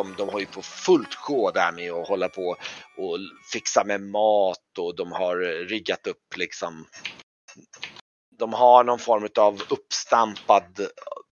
[0.00, 2.56] de, de har ju på fullt sjå där med att hålla på
[2.96, 3.18] och
[3.52, 6.86] fixa med mat och de har riggat upp liksom.
[8.38, 10.80] De har någon form av uppstampad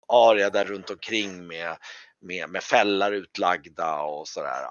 [0.07, 1.77] area där runt omkring med,
[2.21, 4.65] med, med fällar utlagda och sådär.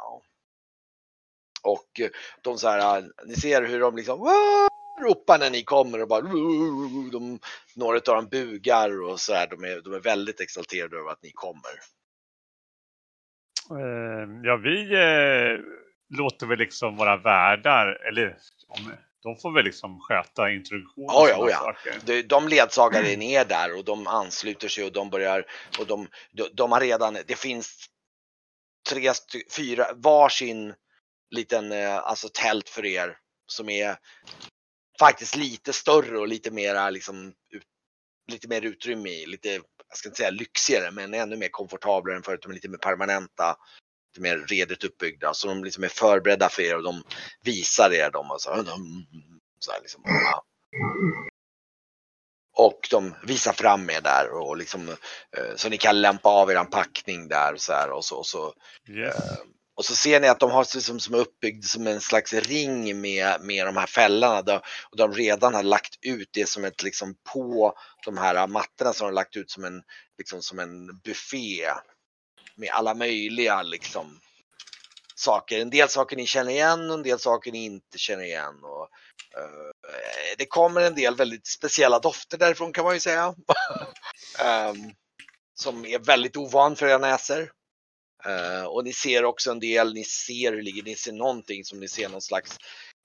[1.62, 2.00] Och
[2.42, 4.20] de så här, ni ser hur de liksom
[5.00, 6.20] ropar när ni kommer och bara
[7.12, 7.38] de,
[7.74, 9.46] några av dem bugar och så här.
[9.46, 11.72] De är, de är väldigt exalterade över att ni kommer.
[13.70, 15.60] Uh, ja, vi uh,
[16.18, 18.36] låter väl liksom våra värdar, eller
[19.22, 21.10] de får väl liksom sköta introduktionen.
[21.10, 21.74] Oh ja, oh ja.
[22.04, 25.44] De, de ledsagar är ner där och de ansluter sig och de börjar
[25.78, 27.86] och de, de, de har redan, det finns
[28.90, 29.12] tre,
[29.56, 30.74] fyra, varsin
[31.30, 33.16] liten eh, alltså tält för er
[33.46, 33.96] som är
[34.98, 37.32] faktiskt lite större och lite mera liksom
[38.32, 39.60] lite mer utrymme i, lite,
[39.92, 42.42] jag ska inte säga lyxigare, men ännu mer komfortablare än förut.
[42.42, 43.56] De är lite mer permanenta,
[44.10, 45.34] lite mer redigt uppbyggda.
[45.34, 47.02] Så de liksom är förberedda för er och de
[47.44, 48.30] visar er dem.
[48.30, 48.64] Och så,
[49.58, 50.44] så här liksom, ja.
[52.56, 54.88] Och de visar fram er där och liksom
[55.36, 58.16] eh, så ni kan lämpa av er packning där och så här och så.
[58.16, 58.54] Och så
[58.88, 59.14] yes.
[59.14, 59.36] eh,
[59.74, 63.40] och så ser ni att de har liksom som uppbyggd som en slags ring med,
[63.40, 64.42] med de här fällorna.
[64.42, 64.54] Då,
[64.90, 67.74] och de redan har lagt ut det som ett liksom på
[68.04, 69.82] de här mattorna som de har lagt ut som en,
[70.18, 71.70] liksom som en buffé.
[72.54, 74.20] Med alla möjliga liksom
[75.14, 75.60] saker.
[75.60, 78.64] En del saker ni känner igen och en del saker ni inte känner igen.
[78.64, 78.88] Och,
[79.38, 79.70] uh,
[80.38, 83.26] det kommer en del väldigt speciella dofter därifrån kan man ju säga.
[83.26, 83.34] um,
[85.54, 87.52] som är väldigt ovan för era näsor.
[88.26, 91.80] Uh, och ni ser också en del, ni ser hur ligger, ni ser någonting som
[91.80, 92.58] ni ser någon slags,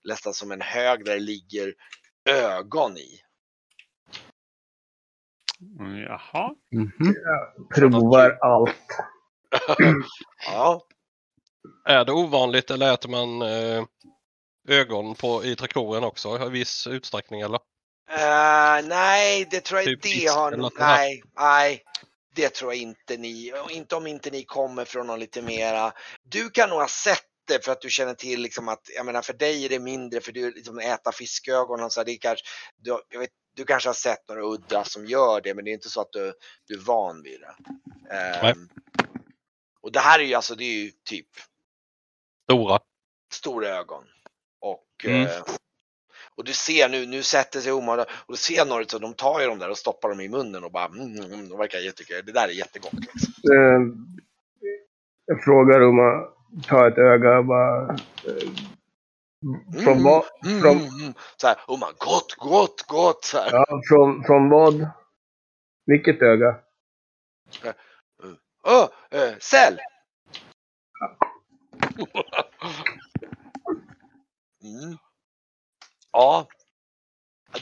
[0.03, 1.73] nästan som en hög där det ligger
[2.29, 3.21] ögon i.
[5.79, 6.55] Mm, jaha.
[6.71, 7.13] Mm -hmm.
[7.23, 8.75] Jag provar allt.
[10.45, 10.87] ja.
[11.85, 13.83] Är det ovanligt eller äter man eh,
[14.67, 17.59] ögon på, i traktoren också i viss utsträckning eller?
[18.11, 20.71] Uh, nej, det tror jag typ inte det har.
[20.79, 21.83] Nej, nej,
[22.37, 25.93] det tror jag inte ni, inte om inte ni kommer från någon lite mera,
[26.23, 29.21] du kan nog ha sett det för att du känner till liksom att, jag menar
[29.21, 32.45] för dig är det mindre för du liksom äta fiskögon och så det kanske,
[32.77, 35.73] du, jag vet, du kanske har sett några udda som gör det men det är
[35.73, 36.33] inte så att du,
[36.67, 37.55] du är van vid det.
[38.51, 38.69] Um,
[39.81, 41.27] och det här är ju alltså, det är ju typ
[42.51, 42.79] Stora.
[43.33, 44.03] Stora ögon.
[44.59, 45.21] Och mm.
[45.21, 45.43] eh,
[46.37, 49.39] och du ser nu, nu sätter sig Omar och du ser några så de tar
[49.39, 52.25] ju dem där och stoppar dem i munnen och bara mm, mm, de verkar jättekul.
[52.25, 52.93] Det där är jättegott.
[52.93, 53.33] Liksom.
[53.53, 53.81] Eh,
[55.25, 56.29] jag frågar Omar,
[56.67, 57.89] ta ett öga och bara...
[57.89, 58.49] Eh,
[59.83, 60.23] från mm, vad?
[60.45, 60.77] Mm, från...
[60.77, 63.23] Mm, så här, Omar, gott, gott, gott.
[63.23, 63.49] Så här.
[63.51, 64.87] Ja, från, från vad?
[65.85, 66.55] Vilket öga?
[68.63, 69.79] Åh, uh, uh, uh, säl!
[74.63, 74.97] Mm.
[76.17, 76.47] Ja.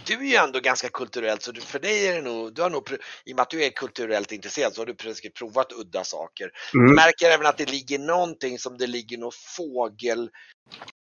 [0.06, 2.92] Du är ju ändå ganska kulturellt så för dig är det nog, du har nog,
[3.26, 6.52] i och med att du är kulturellt intresserad så har du precis provat udda saker.
[6.74, 6.88] Mm.
[6.88, 10.30] Du märker även att det ligger någonting som det ligger något fågel,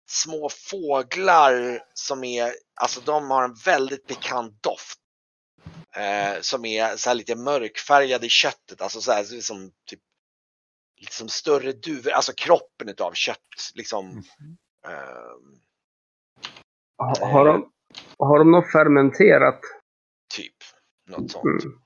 [0.09, 4.99] små fåglar som är, alltså de har en väldigt pikant doft.
[5.95, 9.99] Eh, som är så här lite mörkfärgade i köttet, alltså så här som typ
[11.01, 14.09] liksom större duvor, alltså kroppen utav kött liksom.
[14.09, 14.23] Mm.
[14.87, 15.61] Eh,
[17.01, 17.71] har, de,
[18.19, 19.59] har de något fermenterat?
[20.33, 20.55] Typ,
[21.09, 21.63] något sånt.
[21.63, 21.81] Mm.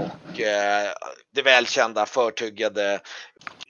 [0.00, 0.92] Och eh,
[1.34, 3.00] det välkända förtuggade.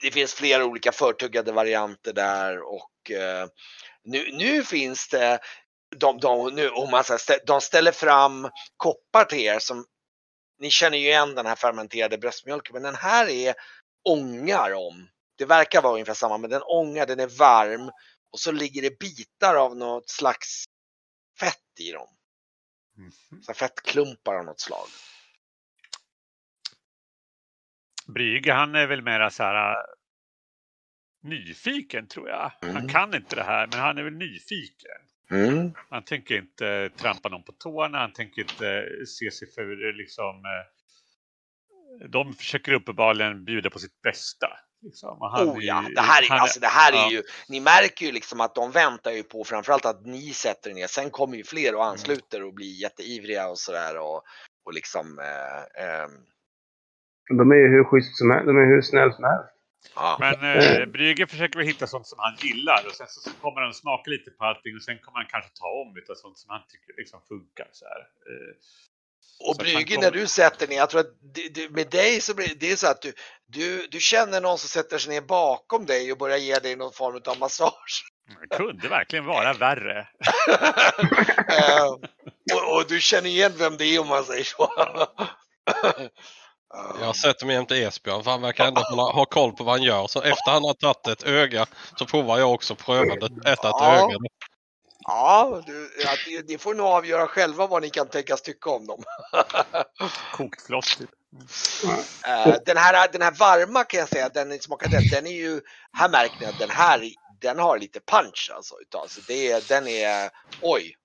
[0.01, 3.47] Det finns flera olika förtuggade varianter där och eh,
[4.03, 5.39] nu, nu finns det
[5.95, 9.85] de, de, nu, om man säger, de ställer fram koppar till er som
[10.59, 13.53] ni känner ju igen den här fermenterade bröstmjölken, men den här är
[14.09, 15.07] ångar om.
[15.37, 17.91] Det verkar vara ungefär samma, men den ångar, den är varm
[18.33, 20.65] och så ligger det bitar av något slags
[21.39, 22.07] fett i dem.
[22.97, 23.11] Mm.
[23.41, 24.87] Så fettklumpar av något slag.
[28.07, 29.85] Brygge han är väl mera så här äh,
[31.21, 32.51] nyfiken tror jag.
[32.61, 32.75] Mm.
[32.75, 35.01] Han kan inte det här men han är väl nyfiken.
[35.31, 35.73] Mm.
[35.89, 42.09] Han tänker inte trampa någon på tårna, han tänker inte se sig för liksom äh,
[42.09, 44.47] de försöker uppenbarligen bjuda på sitt bästa.
[44.83, 45.21] Liksom.
[45.21, 47.07] oh ja, det här, är, han, alltså, det här ja.
[47.07, 50.69] är ju, ni märker ju liksom att de väntar ju på framförallt att ni sätter
[50.69, 50.87] er ner.
[50.87, 51.91] Sen kommer ju fler och mm.
[51.91, 54.23] ansluter och blir jätteivriga och sådär och,
[54.65, 55.19] och liksom.
[55.19, 56.07] Eh, eh.
[57.37, 59.49] De är ju hur schysst som helst, de är hur snäll som helst.
[59.95, 60.17] Ja.
[60.19, 63.73] Men eh, Brygge försöker väl hitta sånt som han gillar och sen så kommer han
[63.73, 66.61] smaka lite på allting och sen kommer han kanske ta om lite sånt som han
[66.71, 67.67] tycker liksom funkar.
[67.71, 68.01] Så här.
[68.29, 68.53] Eh,
[69.39, 71.07] Och Brygge, när du sätter ner, jag tror att
[71.69, 73.13] med dig så blir det så att du,
[73.47, 76.93] du, du känner någon som sätter sig ner bakom dig och börjar ge dig någon
[76.93, 78.05] form av massage.
[78.41, 80.07] Det kunde verkligen vara värre.
[81.51, 81.87] uh,
[82.53, 84.71] och, och, du känner igen vem det är om man säger så.
[87.01, 90.07] Jag sätter mig jämte Esbjörn för han verkar ändå ha koll på vad han gör.
[90.07, 91.65] Så efter han har tagit ett öga
[91.95, 93.95] så provar jag också prövande äta ett ja.
[93.95, 94.17] öga.
[95.03, 99.03] Ja, du, ja det, får nog avgöra själva vad ni kan tänkas tycka om dem.
[100.33, 100.97] Kokt flott.
[102.27, 105.61] Uh, den, här, den här varma kan jag säga, den smakar den, den är ju,
[105.91, 107.09] här märker ni att den här,
[107.41, 108.75] den har lite punch alltså.
[108.91, 110.29] alltså det, den är,
[110.61, 110.95] oj.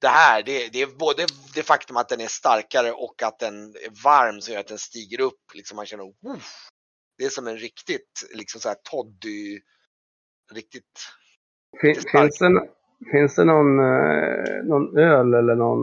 [0.00, 3.64] Det här, det, det är både det faktum att den är starkare och att den
[3.64, 5.54] är varm som gör att den stiger upp.
[5.54, 6.68] Liksom man känner, Uff,
[7.18, 9.60] det är som en riktigt, liksom så här toddy,
[10.52, 11.00] riktigt
[11.80, 12.70] Fin, finns, det,
[13.12, 15.80] Finns det någon, eh, någon öl eller någon...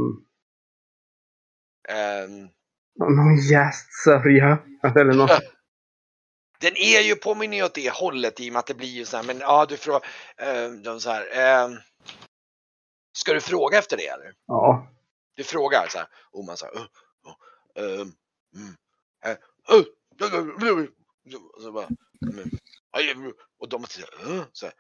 [1.89, 2.49] Um,
[2.99, 4.57] någon jästsörja?
[4.83, 5.41] Eller något?
[6.59, 9.05] Den är ju påminner ju åt det hållet i och med att det blir ju
[9.05, 10.01] så här, men ja du frågar,
[10.41, 11.77] uh, de så här, uh,
[13.13, 14.33] ska du fråga efter det eller?
[14.47, 14.87] Ja.
[15.35, 16.83] Du frågar så här, och man säger, uh,
[17.79, 18.13] uh, um,
[21.35, 21.87] och så bara,
[23.59, 24.43] och de säger, äh?
[24.53, 24.73] så här,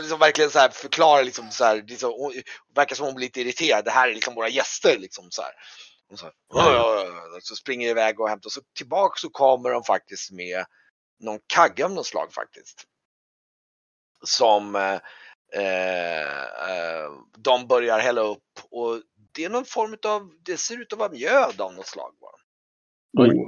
[0.00, 2.32] liksom verkligen så här förklarar liksom så här, liksom,
[2.74, 3.84] verkar som hon blir lite irriterad.
[3.84, 5.52] Det här är liksom våra gäster liksom så här.
[6.10, 10.30] Och så, här, så springer iväg och hämtar och så tillbaka så kommer de faktiskt
[10.30, 10.64] med
[11.20, 12.84] någon kagge av något slag faktiskt.
[14.24, 15.00] Som eh,
[15.62, 19.02] eh, de börjar hälla upp och
[19.32, 22.14] det är någon form av, det ser ut att vara mjöd av något slag.
[22.20, 22.47] Bara.
[23.18, 23.38] Mm.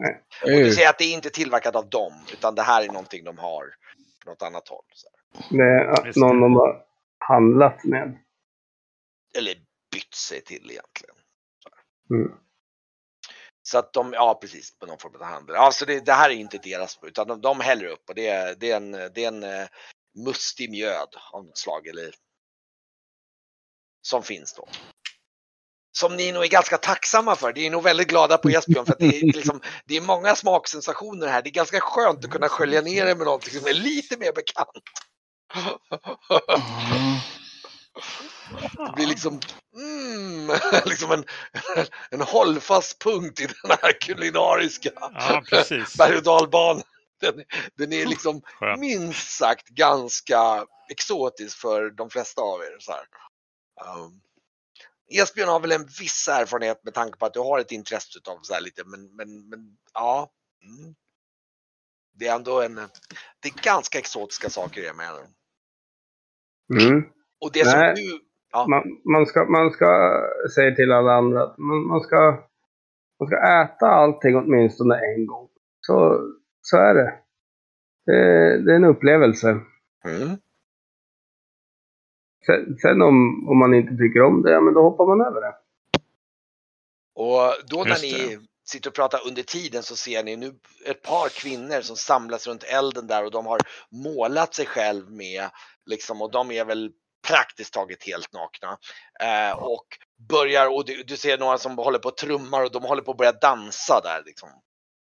[0.43, 3.25] Och du säger att det är inte tillverkat av dem utan det här är någonting
[3.25, 3.75] de har
[4.25, 4.85] på något annat håll.
[4.95, 5.09] Så
[5.51, 6.85] Det är någon de har
[7.19, 8.19] handlat med.
[9.39, 9.55] Eller
[9.93, 11.17] bytt sig till egentligen.
[11.63, 12.33] Så, mm.
[13.63, 15.57] så att de, ja precis, på någon form av handel.
[15.57, 18.55] Alltså det, det här är inte deras, utan de, de häller upp och det är,
[18.55, 19.67] det är en, det är en uh,
[20.27, 22.15] mustig mjöd av något slag eller
[24.03, 24.69] som finns då
[25.93, 27.53] som ni nog är ganska tacksamma för.
[27.53, 30.35] Ni är nog väldigt glada på Esbjörn för att det är, liksom, det är många
[30.35, 31.43] smaksensationer här.
[31.43, 34.33] Det är ganska skönt att kunna skölja ner det med någonting som är lite mer
[34.33, 34.69] bekant.
[38.77, 39.41] Det blir liksom,
[39.77, 41.25] mm, liksom en,
[42.11, 45.43] en hållfast punkt i den här kulinariska ja,
[45.99, 46.83] berg och dalbanan.
[47.21, 48.81] Den, den, är liksom Skönt.
[48.81, 52.77] minst sagt ganska exotisk för de flesta av er.
[52.79, 54.21] Så um,
[55.11, 58.39] Esbjörn har väl en viss erfarenhet med tanke på att du har ett intresse av
[58.43, 60.31] så här lite, men, men, men ja.
[60.63, 60.95] Mm.
[62.19, 62.75] Det är ändå en,
[63.41, 65.21] det är ganska exotiska saker jag menar.
[66.81, 67.05] Mm.
[67.41, 68.21] Och det Nej, som du,
[68.53, 68.67] ja.
[68.69, 70.21] man, man, ska, man ska
[70.55, 72.17] säga till alla andra att man, man, ska,
[73.19, 75.49] man ska äta allting åtminstone en gång.
[75.81, 76.21] Så,
[76.63, 77.15] så är det.
[78.07, 78.13] Det,
[78.65, 79.49] det är en upplevelse.
[80.05, 80.37] Mm.
[82.47, 85.41] Sen, sen, om, om man inte tycker om det, ja, men då hoppar man över
[85.41, 85.55] det.
[87.15, 90.55] Och då när ni sitter och pratar under tiden så ser ni nu
[90.87, 95.51] ett par kvinnor som samlas runt elden där och de har målat sig själv med
[95.87, 96.91] liksom och de är väl
[97.29, 98.79] praktiskt taget helt nakna.
[99.21, 99.87] Eh, och
[100.29, 103.11] börjar, och du, du, ser några som håller på och trummar och de håller på
[103.11, 104.49] att börja dansa där liksom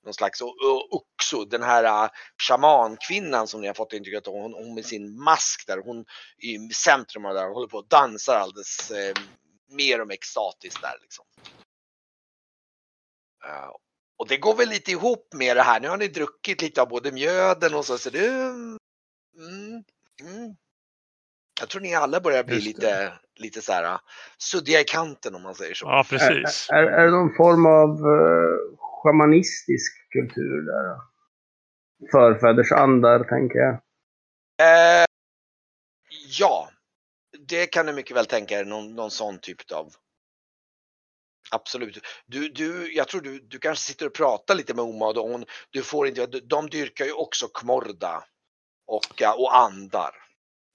[0.07, 0.41] någon slags,
[0.91, 2.11] också den här uh,
[2.49, 6.05] shamankvinnan som ni har fått intrycket av, hon, hon med sin mask där, hon
[6.39, 9.15] i centrum av där, håller på och dansar alldeles eh,
[9.69, 11.25] mer och mer extatiskt där liksom.
[13.47, 13.71] Uh,
[14.19, 16.89] och det går väl lite ihop med det här, nu har ni druckit lite av
[16.89, 18.79] både mjöden och så, så det, mm,
[20.21, 20.57] mm.
[21.61, 23.99] Jag tror ni alla börjar bli lite, lite så här
[24.39, 25.87] suddiga i kanten om man säger så.
[25.87, 26.69] Ja, precis.
[26.71, 30.97] Är, är, är det någon form av uh, shamanistisk kultur där.
[32.11, 33.75] Förfädersandar, tänker jag.
[34.63, 35.05] Eh,
[36.39, 36.71] ja,
[37.49, 39.93] det kan du mycket väl tänka dig, någon, någon sån typ av
[41.51, 41.99] Absolut.
[42.27, 45.45] Du, du, jag tror du, du kanske sitter och pratar lite med Omad och hon,
[45.71, 48.25] du får inte, de dyrkar ju också kmorda
[48.87, 50.11] och, och andar.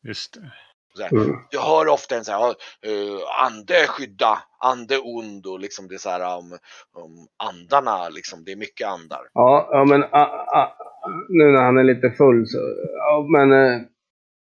[0.08, 0.52] Just det.
[1.00, 1.38] Mm.
[1.52, 5.98] Du hör ofta en så här, uh, ande skydda, ande ond och liksom det är
[5.98, 6.52] så här om,
[6.98, 9.22] um, andarna, liksom, det är mycket andar.
[9.34, 10.24] Ja, ja men a,
[10.60, 10.72] a,
[11.30, 12.58] nu när han är lite full så,
[12.98, 13.82] ja, men uh,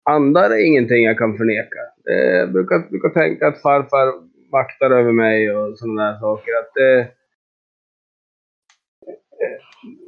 [0.09, 1.79] andar är ingenting jag kan förneka.
[2.03, 4.07] Jag brukar, brukar tänka att farfar
[4.51, 6.51] vaktar över mig och sådana där saker.
[6.61, 7.05] Att, uh,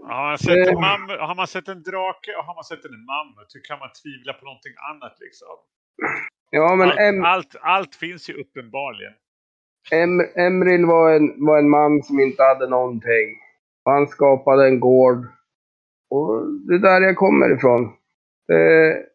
[0.04, 3.06] har man, sett en mammut, har man sett en drake och har man sett en
[3.06, 5.48] mammut, hur kan man tvivla på någonting annat liksom?
[6.50, 7.26] Ja, men allt, en...
[7.26, 9.14] allt, allt, finns ju uppenbarligen.
[9.92, 13.38] em, Emril var en, var en man som inte hade någonting.
[13.86, 15.18] Han skapade en gård.
[16.10, 17.94] Och det är där jag kommer ifrån.
[18.48, 19.06] Det,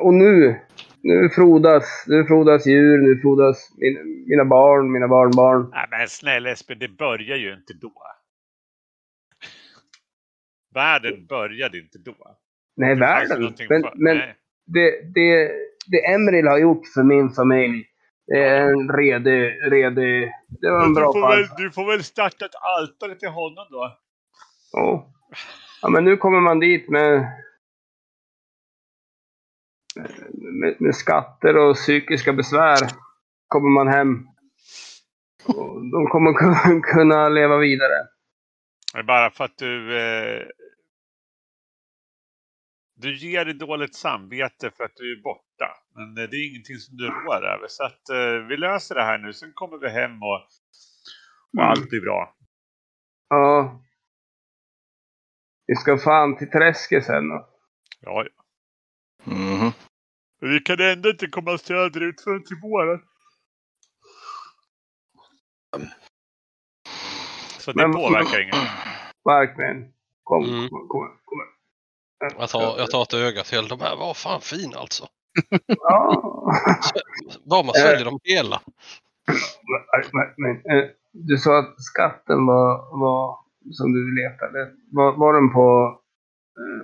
[0.00, 0.60] och nu,
[1.02, 5.70] nu frodas, nu frodas djur, nu frodas min, mina barn, mina barnbarn.
[5.70, 7.92] Nej men snälla Espen, det börjar ju inte då.
[10.74, 12.36] Världen började inte då.
[12.76, 13.42] Nej, världen.
[13.68, 14.36] Men, för- men nej.
[14.66, 15.50] Det, det,
[15.86, 17.84] det Emril har gjort för min familj,
[18.26, 20.32] det är en redig, redig...
[20.48, 23.66] Det var en du, bra får väl, du får väl starta ett altare till honom
[23.70, 23.98] då.
[24.72, 25.12] Ja.
[25.82, 27.26] ja, men nu kommer man dit med,
[30.60, 32.78] med, med skatter och psykiska besvär.
[33.48, 34.26] Kommer man hem.
[35.44, 36.32] Och de kommer
[36.92, 38.06] kunna- leva vidare.
[39.06, 39.98] Bara för att du...
[39.98, 40.42] Eh,
[43.02, 45.76] du ger dig dåligt samvete för att du är borta.
[45.94, 47.66] Men eh, det är ingenting som du rår över.
[47.68, 49.32] Så att eh, vi löser det här nu.
[49.32, 50.48] Sen kommer vi hem och, och
[51.58, 51.70] Mm.
[51.70, 52.36] allt blir bra.
[53.28, 53.80] Ja.
[55.66, 57.48] Vi ska fan till träsket sen då.
[58.00, 58.42] Ja, ja.
[60.40, 63.00] Men vi kan ändå inte komma söderut förrän till våren.
[67.58, 68.54] Så det Men- påverkar inget.
[69.24, 69.92] Verkligen.
[70.22, 70.68] Kom, Mm.
[70.68, 71.18] kom, kom.
[71.24, 71.38] kom.
[72.38, 73.68] Jag tar, jag tar ett öga till.
[73.68, 75.08] De här var fan fina alltså.
[75.66, 76.22] Ja.
[77.44, 78.62] Bara man säljer dem hela.
[80.12, 83.38] Men, men, eh, du sa att skatten var, var
[83.72, 84.70] som du letade.
[84.90, 85.98] Var, var den på,
[86.58, 86.82] eh,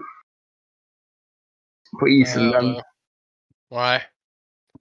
[2.00, 2.06] på?
[2.52, 2.76] Den?
[2.76, 2.82] Eh,
[3.70, 4.02] nej.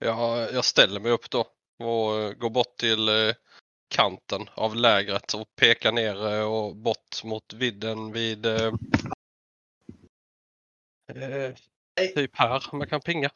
[0.00, 1.46] Jag, jag ställer mig upp då
[1.78, 3.34] och eh, går bort till eh,
[3.88, 8.46] kanten av lägret och pekar ner eh, och bort mot vidden vid
[11.08, 11.54] eh,
[12.14, 13.30] typ här jag kan pinga.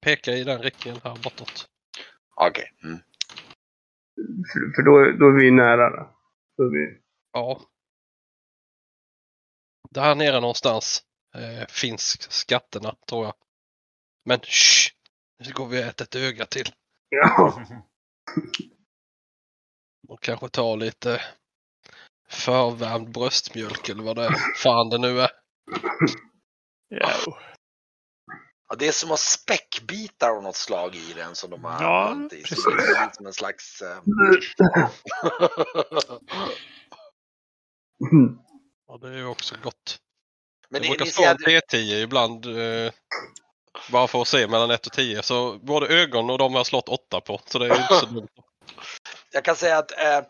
[0.00, 1.68] Peka i den riktningen här bortåt.
[2.34, 2.72] Okej.
[2.84, 2.98] Mm.
[4.52, 5.90] För, för då, då är vi nära.
[5.90, 6.16] Då.
[6.56, 7.00] Då är vi,
[7.32, 7.60] Ja.
[9.90, 11.02] Där nere någonstans
[11.34, 13.34] eh, finns skatterna tror jag.
[14.24, 14.92] Men shh!
[15.44, 16.72] Nu går vi och äter ett öga till.
[17.08, 17.66] ja.
[20.08, 21.22] Och kanske ta lite
[22.28, 24.34] förvärmd bröstmjölk eller vad det är.
[24.56, 25.30] Fan det nu är.
[26.88, 27.10] Ja.
[28.68, 31.82] Ja, det är som att ha späckbitar av något slag i den som de har
[31.82, 32.42] Ja, använt i.
[32.42, 32.62] precis.
[32.64, 33.82] Som, liksom, som en slags...
[33.82, 33.98] eh,
[38.88, 39.98] Ja, det är ju också gott.
[40.68, 42.46] Men det det, brukar stå en T10 ibland.
[42.46, 42.92] Eh,
[43.92, 45.22] bara för att se mellan 1 och 10.
[45.22, 47.40] Så både ögon och de har slått 8 på.
[47.46, 48.28] Så det är ju inte så dumt
[49.30, 50.20] jag kan säga att eh,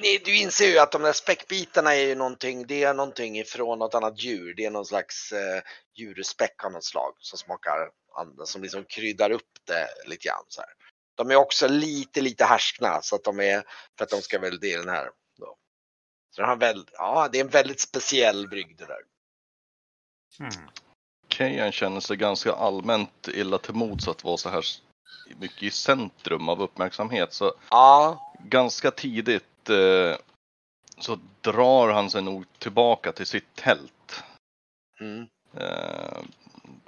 [0.00, 3.78] ni, du inser ju att de där späckbitarna är ju någonting, det är någonting ifrån
[3.78, 4.54] något annat djur.
[4.54, 5.62] Det är någon slags eh,
[5.96, 7.90] djurspäck av något slag som smakar
[8.44, 10.44] som liksom kryddar upp det lite grann.
[10.48, 10.70] Så här.
[11.14, 13.62] De är också lite, lite härskna så att de är,
[13.98, 15.10] för att de ska väl, det är den här.
[15.38, 15.56] Då.
[16.30, 19.00] Så den har väl, ja, det är en väldigt speciell brygd det där.
[20.40, 20.68] Mm.
[21.28, 24.64] Kejan känner sig ganska allmänt illa till mods att vara så här
[25.38, 27.32] mycket i centrum av uppmärksamhet.
[27.32, 30.16] Så Ja, ganska tidigt eh,
[30.98, 34.22] så drar han sig nog tillbaka till sitt tält.
[35.00, 35.26] mm,
[35.56, 36.18] Eh,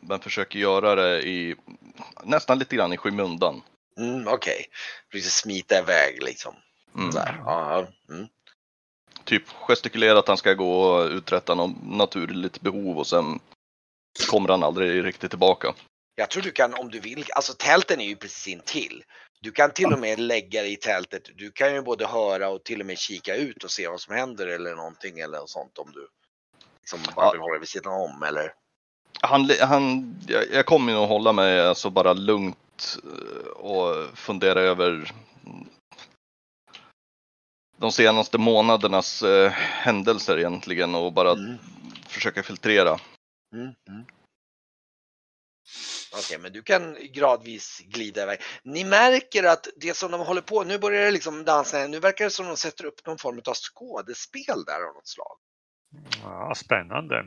[0.00, 1.56] men försöker göra det i
[2.22, 3.62] nästan lite grann i skymundan.
[3.98, 4.66] mm, okej.
[5.10, 6.54] Precis smita iväg liksom.
[6.94, 7.16] Mm.
[7.16, 7.42] Här.
[7.44, 8.28] Ja, mm.
[9.24, 13.40] Typ gestikulera att han ska gå och uträtta något naturligt behov och sen
[14.30, 15.74] kommer han aldrig riktigt tillbaka.
[16.14, 19.04] Jag tror du kan om du vill, alltså tälten är ju precis intill.
[19.40, 21.22] Du kan till och med lägga dig i tältet.
[21.34, 24.14] Du kan ju både höra och till och med kika ut och se vad som
[24.14, 26.08] händer eller någonting eller sånt om du
[26.80, 28.52] liksom bara vill hålla vid sidan om eller.
[29.20, 35.12] Han, han, jag, jag kommer nog hålla mig alltså bara lugnt eh, och fundera över
[37.76, 41.58] de senaste månadernas eh, händelser egentligen och bara Mm.
[42.08, 42.98] försöka filtrera.
[43.54, 44.04] Mm, mm.
[46.14, 48.40] Okej, men du kan gradvis glida iväg.
[48.62, 52.24] Ni märker att det som de håller på, nu börjar det liksom dansa, nu verkar
[52.24, 55.38] det som de sätter upp någon form av skådespel där av något slag.
[56.22, 57.24] Ja, spännande.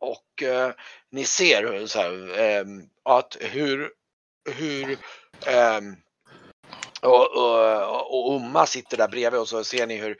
[0.00, 0.72] Och eh,
[1.10, 3.90] ni ser hur, så här, ehm, att hur,
[4.50, 4.98] hur
[5.46, 5.96] ehm,
[7.02, 10.16] och, och, och Umma sitter där bredvid och så ser ni hur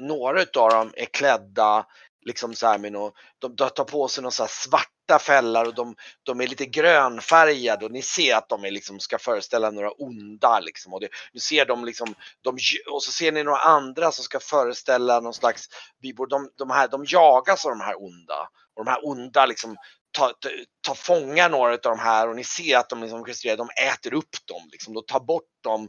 [0.00, 1.86] några av dem är klädda
[2.26, 5.74] liksom så här med någon, de, de tar på sig några så svarta fällar och
[5.74, 9.90] de, de är lite grönfärgade och ni ser att de är liksom ska föreställa några
[9.90, 12.58] onda liksom och det, nu ser de liksom de,
[12.90, 15.68] och så ser ni några andra som ska föreställa någon slags
[16.02, 16.26] bybor.
[16.26, 19.76] De, de, här, de jagas av de här onda och de här onda liksom
[20.10, 20.48] tar, ta,
[20.86, 24.14] ta fånga några av de här och ni ser att de liksom gestikulerar, de äter
[24.14, 25.88] upp dem liksom, de tar bort dem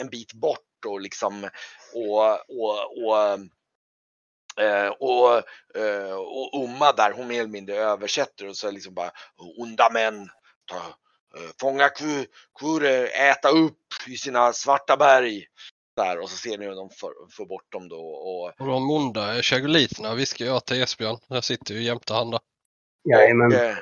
[0.00, 1.48] en bit bort och liksom
[1.94, 3.38] och, och, och
[4.60, 5.36] Eh, och,
[5.82, 9.10] eh, och Umma där, hon mer eller mindre översätter och så liksom bara
[9.58, 10.28] onda män,
[10.70, 11.90] ta, eh, fånga
[12.60, 15.44] kurer, äta upp i sina svarta berg.
[15.96, 18.00] Där, och så ser ni hur de får, får bort dem då.
[18.00, 21.18] Och, och de onda chagoliterna viskar jag till Esbjörn.
[21.28, 22.40] Jag sitter ju jämte han där.
[23.10, 23.46] Jajamän.
[23.46, 23.76] Och, eh,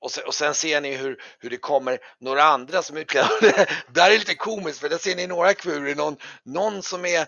[0.00, 3.28] och sen, och sen ser ni hur, hur det kommer några andra som är utklädda.
[3.88, 7.26] Där är lite komiskt för där ser ni några kvurer, någon, någon som är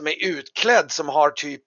[0.00, 1.62] som är utklädd som har typ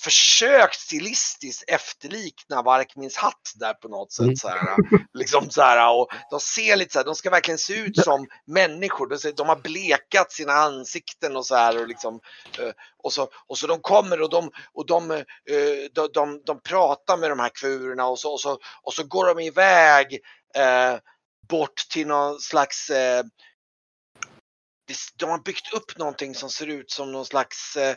[0.00, 4.22] försökt stilistiskt efterlikna Varkmins hatt där på något sätt.
[4.22, 4.36] Mm.
[4.36, 4.76] Så här,
[5.14, 8.26] liksom så här, och de ser lite så här, de ska verkligen se ut som
[8.46, 9.32] människor.
[9.36, 12.20] De har blekat sina ansikten och så här och liksom
[12.58, 12.72] eh,
[13.02, 15.22] och så, och så de kommer och de, och de, eh,
[15.94, 19.26] de, de, de pratar med de här kvurorna och så, och så, och så går
[19.34, 20.18] de iväg
[20.56, 20.98] eh,
[21.48, 23.24] bort till någon slags eh,
[25.16, 27.96] de har byggt upp någonting som ser ut som någon slags eh,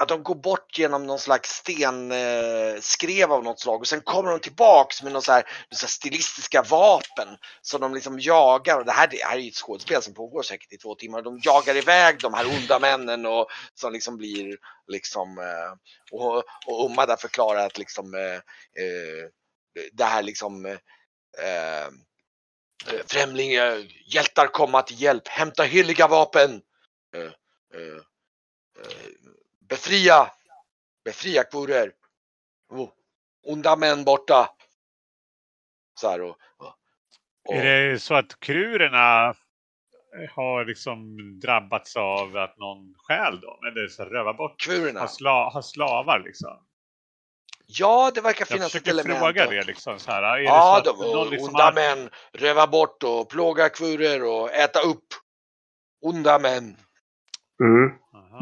[0.00, 4.30] att de går bort genom någon slags stenskrev eh, av något slag och sen kommer
[4.30, 7.28] de tillbaks med någon så här, så här stilistiska vapen
[7.62, 8.78] som de liksom jagar.
[8.78, 11.22] Och det här, det här är ju ett skådespel som pågår säkert i två timmar.
[11.22, 15.72] De jagar iväg de här onda männen och som liksom blir liksom eh,
[16.18, 18.34] och, och Umma där förklarar att liksom eh,
[18.84, 19.28] eh
[19.92, 21.88] det här liksom eh,
[22.86, 26.62] eh, främlingar, hjältar komma till hjälp, hämta heliga vapen.
[27.14, 27.22] Eh,
[27.80, 28.02] eh,
[29.68, 30.30] befria,
[31.04, 31.92] befria kurer.
[32.68, 32.88] Oh,
[33.46, 34.48] onda män borta.
[36.00, 36.36] Så här och,
[37.44, 39.34] och, Är det så att kurerna
[40.30, 43.58] har liksom drabbats av att någon stjäl dem?
[43.66, 44.60] Eller så rövar bort?
[44.60, 45.00] Kurerna?
[45.00, 46.66] Har, sla, har slavar liksom?
[47.78, 49.08] Ja, det verkar finnas ett element.
[49.08, 49.98] Jag fråga det liksom.
[49.98, 51.72] Så här, är ja, det så de, liksom onda har...
[51.72, 55.06] män röva bort och plåga kvurer och äta upp
[56.02, 56.76] onda män.
[57.62, 57.92] Mm.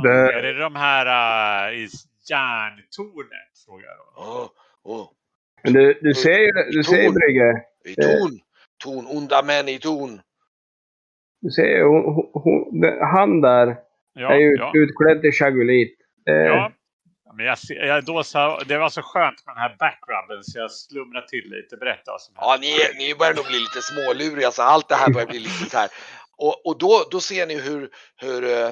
[0.02, 0.32] Det...
[0.32, 1.88] Är det de här uh, i
[2.30, 3.52] järntornet?
[3.66, 4.24] Frågar jag.
[4.24, 4.48] Oh,
[4.82, 5.08] oh.
[5.62, 7.62] Du, du ser ju du ser Brygge.
[7.84, 8.40] I torn.
[8.84, 9.06] Torn.
[9.06, 10.20] Onda män i torn.
[11.40, 13.76] Du ser hon, hon, han där
[14.14, 14.72] ja, är ju ja.
[14.74, 15.98] utklädd till chagulit.
[16.24, 16.72] Ja,
[17.36, 20.70] men jag, jag, då så, det var så skönt med den här backgrunden så jag
[20.70, 21.76] slumrade till lite.
[21.76, 25.10] Berätta vad som Ja, ni, ni börjar nog bli lite småluriga så allt det här
[25.10, 25.90] börjar bli lite så här.
[26.36, 28.70] Och, och då, då ser ni hur, hur äh,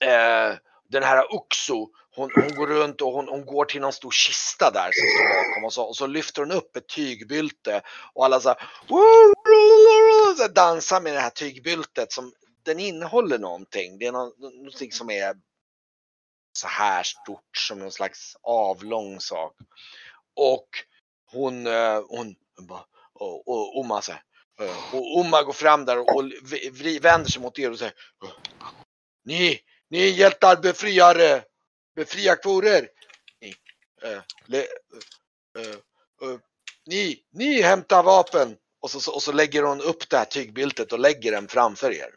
[0.00, 0.54] äh,
[0.88, 4.70] den här Uxo, hon, hon, går runt och hon, hon, går till någon stor kista
[4.70, 7.82] där som står bakom och så, och så lyfter hon upp ett tygbylte
[8.14, 8.58] och alla så här,
[10.36, 12.32] så dansar med det här tygbyltet som
[12.64, 13.98] den innehåller någonting.
[13.98, 15.34] Det är någonting som är
[16.58, 19.56] så här stort som någon slags avlång sak.
[20.36, 20.68] Och
[21.32, 22.34] hon, eh, hon,
[23.12, 24.22] och, och Oma så här,
[24.60, 26.24] eh, och Oma går fram där och
[27.00, 27.94] vänder sig mot er och säger
[28.24, 28.30] eh,
[29.24, 31.42] Ni, ni är hjältar, befriare,
[31.96, 32.88] befriarkvorer.
[33.40, 33.54] Ni,
[34.02, 34.58] äh, le,
[35.58, 36.38] äh, äh,
[36.86, 38.56] ni, ni hämtar vapen.
[38.80, 42.14] Och så, och så lägger hon upp det här tygbyltet och lägger den framför er.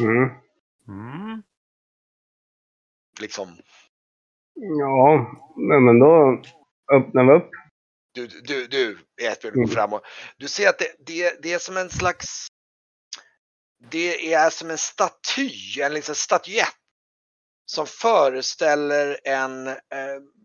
[0.00, 0.47] Mm.
[0.88, 1.42] Mm.
[3.20, 3.58] Liksom.
[4.54, 6.42] Ja, men då
[6.92, 7.50] öppnar vi upp.
[8.12, 9.74] Du, du, du Esbjörn, går mm.
[9.74, 10.02] fram och
[10.36, 12.48] du ser att det, det, det är som en slags
[13.90, 16.74] det är som en staty, en liksom statyett
[17.66, 19.76] som föreställer en, eh,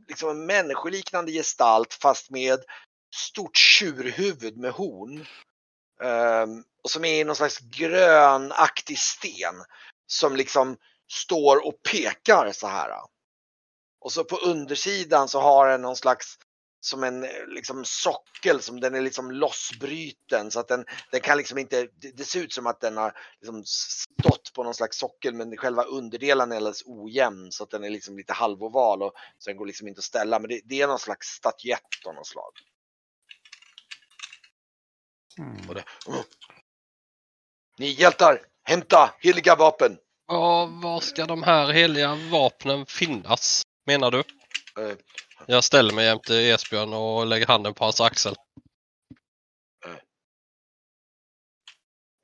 [0.08, 2.60] liksom en människoliknande gestalt fast med
[3.16, 5.26] stort tjurhuvud med horn.
[6.04, 6.46] Eh,
[6.84, 9.56] och som är i någon slags grönaktig sten
[10.14, 10.78] som liksom
[11.12, 12.90] står och pekar så här.
[14.00, 16.38] Och så på undersidan så har den någon slags
[16.86, 21.58] som en liksom sockel som den är liksom lossbruten så att den, den kan liksom
[21.58, 25.58] inte, det, ser ut som att den har liksom stått på någon slags sockel men
[25.58, 29.58] själva underdelen är alldeles ojämn så att den är liksom lite halvoval och så den
[29.58, 32.52] går liksom inte att ställa men det, det är någon slags statyett av något slag.
[35.38, 35.68] Mm.
[35.68, 36.22] Det, oh.
[37.78, 39.98] Ni hjältar, hämta heliga vapen!
[40.28, 44.18] Ja, var ska de här heliga vapnen finnas, menar du?
[44.80, 44.94] Uh,
[45.46, 48.36] jag ställer mig jämte Esbjörn och lägger handen på hans axel.
[49.86, 49.94] Uh,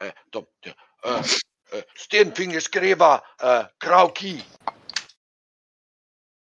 [0.07, 0.45] uh, de,
[1.95, 4.43] Stenfingerskreva uh, Krauki.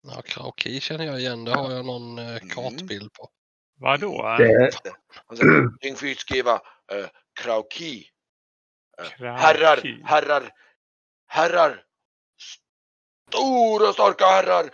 [0.02, 1.44] Ja, Krauki känner jag igen.
[1.44, 3.30] Det har jag någon uh, kartbild på.
[3.80, 4.38] Vadå?
[5.78, 6.54] Stenfingerskreva
[6.92, 7.06] uh,
[7.40, 8.10] Krauki.
[9.18, 10.52] Herrar, herrar,
[11.28, 11.84] herrar,
[13.28, 14.70] stora starka herrar,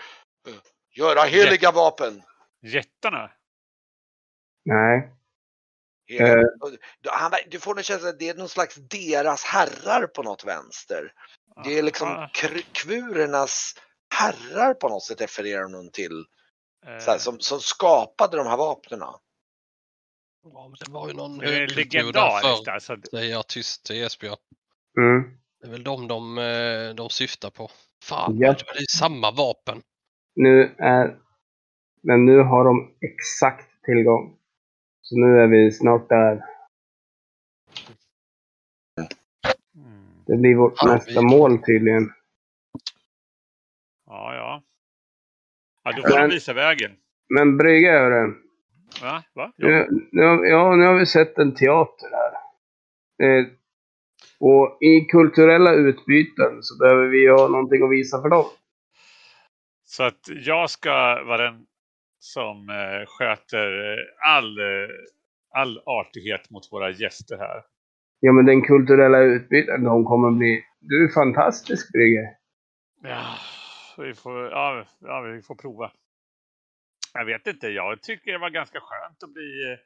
[0.96, 1.74] göra heliga Jätt.
[1.74, 2.22] vapen.
[2.62, 3.30] Jättarna?
[4.64, 5.10] Nej.
[6.06, 6.42] Hela,
[7.10, 11.12] han, du får en känsla att det är någon slags deras herrar på något vänster.
[11.64, 12.28] Det är liksom
[12.72, 13.74] kvurernas
[14.14, 16.26] herrar på något sätt refererar någon till.
[16.86, 19.00] Här, som, som skapade de här vapnen.
[19.00, 22.96] Ja, men det var ju någon det är legendariskt alltså.
[23.10, 24.36] Säger jag tyst till Esbjörn.
[24.98, 25.38] Mm.
[25.64, 27.70] Det är väl de de, eh, de syftar på.
[28.04, 28.52] Fan, Ja.
[28.52, 29.82] det är samma vapen.
[30.34, 31.18] Nu är...
[32.02, 34.36] Men nu har de exakt tillgång.
[35.02, 36.44] Så nu är vi snart där.
[39.76, 40.06] Mm.
[40.26, 42.12] Det blir vårt Ja, nästa vi- mål tydligen.
[44.06, 44.62] Ja, ja.
[45.84, 46.96] Ja, då får Men- de visa vägen.
[47.28, 48.34] Men Brygge, hörru.
[49.02, 49.24] Va?
[49.34, 49.52] Va?
[49.56, 49.68] Ja.
[49.68, 52.32] Nu, nu, har- ja, nu har vi sett en teater här.
[53.38, 53.46] Eh,
[54.48, 58.44] och i kulturella utbyten så behöver vi ha någonting att visa för dem.
[59.84, 60.90] Så att jag ska
[61.24, 61.66] vara den
[62.18, 64.88] som eh, sköter eh, all, eh,
[65.50, 67.62] all artighet mot våra gäster här.
[68.20, 70.64] Ja, men den kulturella utbyten, de kommer bli...
[70.80, 72.36] Du är fantastisk, Brygge.
[73.02, 73.24] Ja,
[73.98, 75.92] vi får, ja, ja, vi får prova.
[77.14, 79.76] Jag vet inte, jag tycker det var ganska skönt att bli...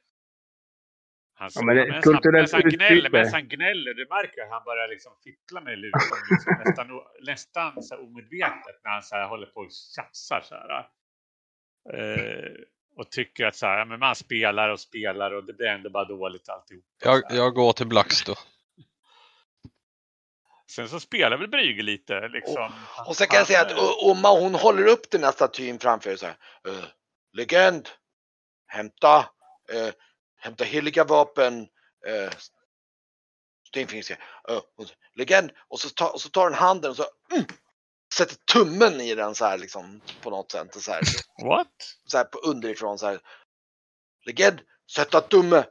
[1.39, 4.43] Han, Ja, men det- medan han- kulturellt medan han gnäller, medan han gnäller, du märker
[4.43, 6.01] att han börjar liksom fippla med luren.
[6.31, 6.87] Liksom, nästan
[7.23, 10.89] nästan så här omedvetet när han så här håller på och tjafsar så här.
[11.95, 12.53] Eh,
[12.97, 15.91] och tycker att så här, ja, men man spelar och spelar och det blir ändå
[15.91, 16.85] bara dåligt alltihop.
[17.05, 18.39] Jag, jag går till Blackstone.
[20.71, 22.73] Sen så spelar väl Brügge lite liksom.
[23.07, 26.11] Och sen kan jag säga att O- Omma hon håller upp den här statyn framför
[26.11, 26.19] sig.
[26.19, 26.37] så här.
[26.69, 26.85] "Eh,
[27.33, 27.89] legend!
[28.67, 29.19] Hämta!
[29.73, 29.93] eh,
[30.39, 31.61] hämta heliga vapen!
[32.09, 32.31] Uh,
[33.69, 34.15] Stenfingerska.
[34.51, 35.51] Uh, och så, legend!
[35.69, 37.45] Och så, tar, och så tar den handen och så mm,
[38.15, 40.77] sätter tummen i den så här liksom på något sätt.
[40.77, 41.03] och Så här,
[41.45, 41.97] What?
[42.07, 43.21] så här på underifrån så här.
[44.27, 44.61] Legend!
[44.91, 45.65] Sätta tumme!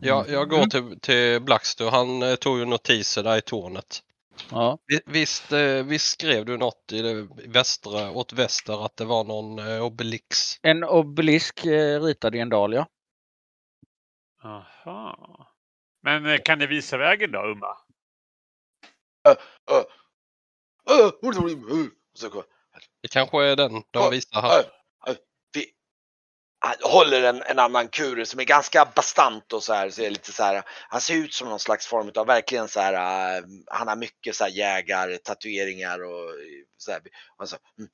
[0.00, 1.90] Jag, jag går till, till Blackstone.
[1.90, 4.02] Han eh, tog ju notiser där i tornet.
[4.50, 4.78] Ja.
[4.86, 9.24] Vi- Visst, eh, visst skrev du något i det västra, åt väster att det var
[9.24, 10.58] någon eh, obelix?
[10.62, 12.86] En obelisk eh, ritad i en dal, ja.
[14.44, 15.48] Aha.
[16.02, 17.76] Men eh, kan ni visa vägen då, Umma?
[19.28, 19.34] Uh,
[19.76, 19.76] uh,
[20.90, 21.12] uh, uh.
[21.22, 21.34] Och
[22.14, 22.44] så går
[23.02, 24.58] Det kanske är den de visar här.
[25.06, 25.16] Äh, äh,
[25.54, 25.72] vi, han
[26.82, 29.90] håller en, en annan kur som är ganska bastant och så här.
[29.90, 32.80] Så är lite så här han ser ut som någon slags form av verkligen så
[32.80, 32.94] här.
[33.38, 36.30] äh, han har mycket så här jägar, tatueringar och
[36.76, 37.00] så här.
[37.44, 37.90] Så, mm.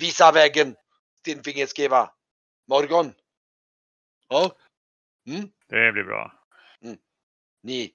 [0.00, 0.74] Visa vägen,
[1.18, 2.10] Stenfinger skriva.
[2.68, 3.12] Morgon.
[4.28, 4.50] Ja.
[5.26, 5.48] Mm.
[5.68, 6.32] Det blir bra.
[7.62, 7.92] Ni.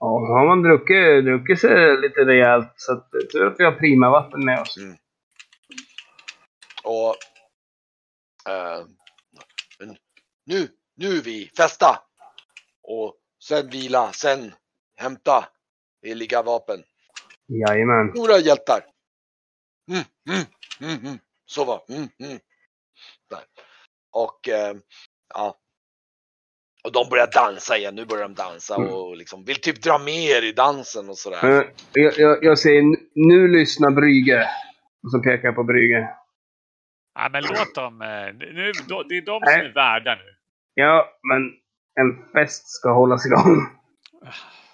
[0.00, 2.72] Ja, då har man druckit, druckit sig lite rejält.
[2.76, 4.76] Så att, tur att vi har prima vatten med oss.
[6.84, 7.16] Och
[8.48, 8.86] eh,
[10.46, 12.02] nu, nu vi festa.
[12.82, 14.54] Och sen vila, sen
[14.96, 15.48] hämta
[16.02, 16.82] heliga vapen.
[17.46, 18.10] Jajamän.
[18.10, 18.80] Stora hjältar.
[19.90, 20.46] Mm, mm,
[20.80, 21.18] mm, mm.
[21.46, 22.38] Så var mm, mm.
[23.30, 23.44] Där.
[24.12, 24.76] Och eh,
[25.34, 25.58] ja.
[26.84, 27.94] Och de börjar dansa igen.
[27.94, 31.72] Nu börjar de dansa och liksom vill typ dra med er i dansen och sådär.
[31.92, 32.82] Jag, jag, jag säger
[33.14, 34.48] nu lyssna Brygge.
[35.02, 36.08] Och så pekar jag på Brygge.
[37.14, 38.02] Ja, men låt dem.
[38.02, 38.72] eh, Nu,
[39.08, 40.34] det är de som är värda nu.
[40.74, 41.52] Ja, men
[42.00, 43.66] en fest ska hållas igång.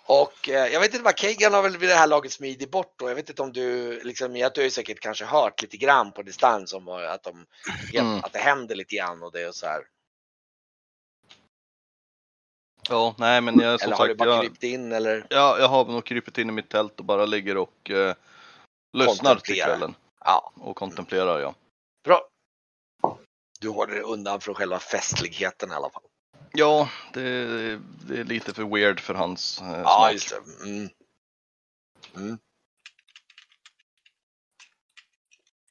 [0.07, 2.95] Och eh, jag vet inte vad Kagan har väl vid det här laget smidit bort
[2.99, 3.09] då.
[3.09, 6.23] Jag vet inte om du, liksom, jag har ju säkert kanske hört lite grann på
[6.23, 7.47] distans om att, de,
[7.95, 8.19] Mm.
[8.19, 9.81] att det händer lite grann och det och så här.
[12.89, 15.27] Ja, nej men jag, som Eller har du sagt, bara jag, krypt in eller?
[15.31, 18.15] ja, jag har nog krypit in i mitt tält och bara ligger och eh,
[18.93, 19.95] lyssnar till kvällen.
[20.25, 21.55] Ja, Och kontemplerar ja.
[22.09, 22.29] Bra.
[23.61, 26.03] Du håller dig undan från själva festligheten i alla fall.
[26.53, 27.21] Ja, det,
[28.09, 30.13] det är lite för weird för hans eh, Ja, smak.
[30.13, 30.69] just det.
[30.69, 30.89] Mm.
[32.17, 32.39] Mm.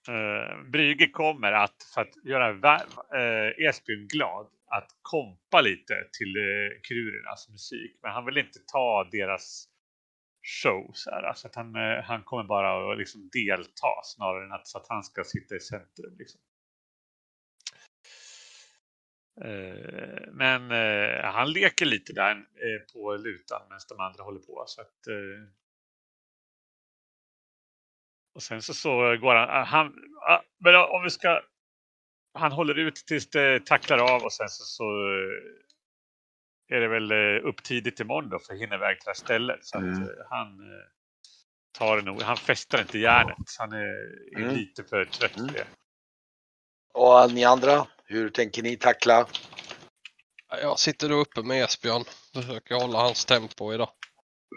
[0.10, 6.82] Uh, Brügge kommer att, för att göra uh, Esbjörn glad, att kompa lite till uh,
[6.88, 8.00] Krurernas musik.
[8.02, 9.68] Men han vill inte ta deras
[10.48, 10.92] show.
[10.94, 14.68] Så, här, Alltså att han, eh, han kommer bara att liksom delta snarare än att,
[14.68, 16.16] så att han ska sitta i centrum.
[16.18, 16.42] Liksom.
[19.42, 22.46] Eh, men eh, han leker lite där
[22.94, 24.64] på lutan medan de andra håller på.
[24.68, 25.08] Så att,
[28.36, 29.94] och sen så, så går han, ah, han
[30.30, 31.42] ah, men om vi ska,
[32.34, 34.84] han håller ut tills det tacklar av och sen så, så
[36.70, 39.16] är det väl eh, upp tidigt imorgon då för att hinna iväg till det här
[39.16, 39.66] stället.
[39.66, 40.02] Så att Mm.
[40.02, 40.86] eh, han eh,
[41.78, 43.38] tar nog, han fästar inte järnet.
[43.60, 44.56] Han är, är Mm.
[44.56, 45.54] lite för trött för Mm.
[45.54, 45.66] det.
[46.94, 49.28] Och ni andra, hur tänker ni tackla?
[50.62, 52.04] Jag sitter då uppe med Esbjörn.
[52.34, 53.90] Försöker hålla hans tempo idag.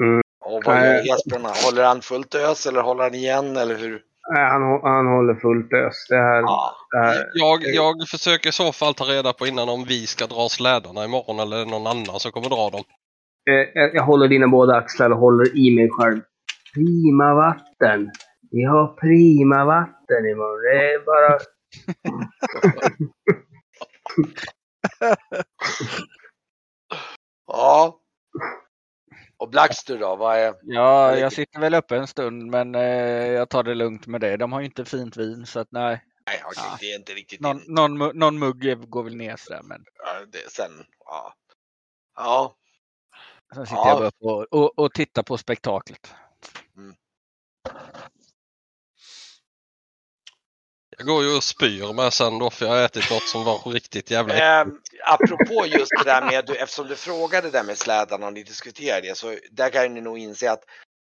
[0.00, 0.20] Mm.
[0.40, 1.64] Och vad gör Jesper?
[1.64, 4.04] Håller han fullt ös eller håller han igen eller hur?
[4.28, 6.06] Nej, han, han håller fullt ös.
[6.08, 6.74] Det här, Ja.
[6.90, 10.26] det här, Jag, jag försöker i så fall ta reda på innan om vi ska
[10.26, 12.84] dra slädarna imorgon eller någon annan som kommer dra dem.
[13.50, 16.20] eh, jag, jag håller dina båda axlar och håller i mig själv.
[16.74, 18.10] Prima vatten.
[18.50, 20.62] Vi har prima vatten imorgon.
[20.62, 21.38] Det är bara...
[27.46, 27.99] Ja.
[29.40, 30.16] Och Blackster då?
[30.16, 30.54] Vad är...
[30.62, 32.82] Ja, jag sitter väl uppe en stund men eh,
[33.26, 34.36] jag tar det lugnt med det.
[34.36, 36.04] De har ju inte fint vin så att nej.
[36.26, 36.76] Nej, okej, Ja.
[36.80, 40.50] det är inte riktigt Någon, någon, någon mugg går väl ner sådär men ja, det,
[40.50, 40.70] sen,
[41.04, 41.34] ja.
[42.16, 42.56] Ja,
[43.54, 43.88] sen sitter Ja.
[44.02, 46.14] jag bara och, och, och tittar på spektaklet.
[51.00, 53.72] Jag går ju och spyr med sen då för jag har ätit något som var
[53.72, 54.66] riktigt jävla Eh,
[55.04, 59.08] apropå just det där med, eftersom du frågade det där med slädarna och ni diskuterade
[59.08, 60.64] det, så där kan ni nog inse att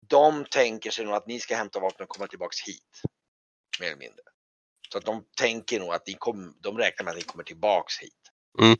[0.07, 3.01] de tänker sig nog att ni ska hämta vapen och komma tillbaks hit.
[3.79, 4.23] Mer eller mindre.
[4.91, 7.99] Så att de tänker nog att ni kom, de räknar med att ni kommer tillbaks
[7.99, 8.31] hit.
[8.59, 8.77] Mm.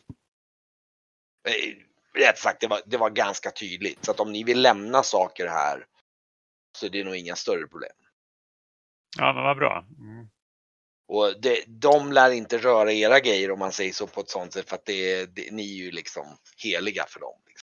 [1.48, 4.06] Eh, Rätt sagt, det var, det var ganska tydligt.
[4.06, 5.86] Så att om ni vill lämna saker här
[6.78, 7.96] så är det nog inga större problem.
[9.18, 9.86] Ja, men vad bra.
[10.00, 10.30] Mm.
[11.10, 14.54] Och det, de lär inte röra era grejer om man säger så på ett sånt
[14.54, 16.24] sätt för att det, det, ni är ju liksom
[16.64, 17.40] heliga för dem.
[17.48, 17.70] Liksom.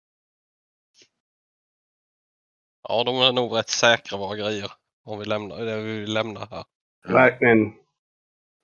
[2.89, 4.71] Ja, de är nog rätt säkra våra grejer.
[5.03, 6.63] Om vi lämnar det vi vill lämna här.
[7.07, 7.73] Verkligen.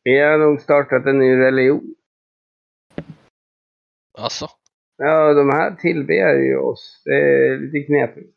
[0.03, 1.95] Vi har nog startat en ny religion.
[4.17, 4.49] Alltså,
[5.03, 7.01] Ja, de här tillber ju oss.
[7.05, 8.35] Det är lite knepigt.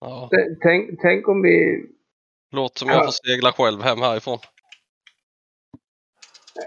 [0.00, 0.30] ja.
[0.62, 1.86] Tänk, tänk om vi...
[2.50, 2.94] Låt som Ja.
[2.94, 4.38] jag får segla själv hem härifrån.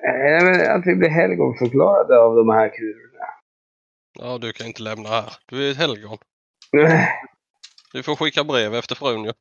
[0.08, 3.26] eh, men Att vi blir helgonförklarade av de här kurerna.
[4.20, 5.34] Ja, du kan inte lämna här.
[5.46, 6.18] Du är ett helgon.
[7.94, 9.32] Du får skicka brev efter frun ju.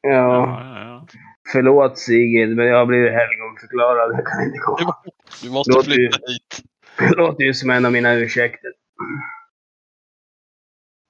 [0.00, 1.06] Ja, Ja, ja, ja.
[1.52, 4.12] förlåt Sigrid, men jag har blivit helgonförklarad.
[4.18, 4.96] Jag kan inte komma.
[5.42, 6.62] Du måste Låter flytta hit.
[6.98, 8.72] Det låter ju som en av mina ursäkter.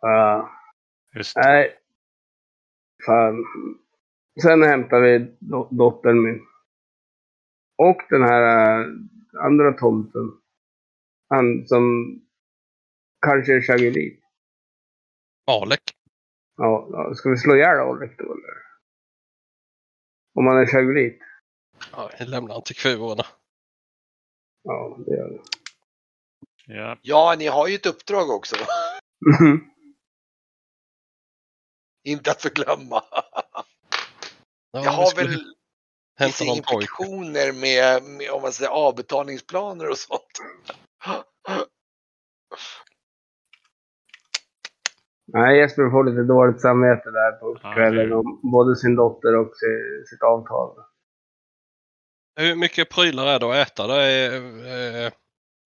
[0.01, 0.51] Ja,
[1.15, 1.43] Just det.
[1.43, 1.75] nej.
[3.07, 3.45] Fan.
[4.43, 6.47] Sen hämtar vi do- dottern min.
[7.79, 8.43] Och den här
[8.81, 8.87] äh,
[9.45, 10.23] andra tomten.
[11.29, 11.85] Han som
[13.27, 14.21] kanske är Chagulit.
[15.47, 15.81] Alek.
[16.57, 18.65] Ja, ja, ska vi slå ihjäl Alrik då eller?
[20.35, 21.19] Om han är Chagulit?
[21.93, 23.25] Ja, jag lämnar han till kvurorna.
[24.63, 25.41] Ja, det gör vi.
[26.75, 26.99] Ja.
[27.03, 28.57] Ja, ni har ju ett uppdrag också.
[32.05, 33.03] Inte att förglömma.
[34.75, 35.29] Ja, Jag har väl
[36.27, 40.33] vissa infektioner med, med om man säger avbetalningsplaner och sånt.
[45.33, 50.05] Nej, Jesper får lite dåligt samvete där på kvällen om både sin dotter och si-
[50.11, 50.77] sitt avtal.
[52.37, 53.87] Hur mycket prylar är det att äta?
[53.87, 55.13] Det är eh,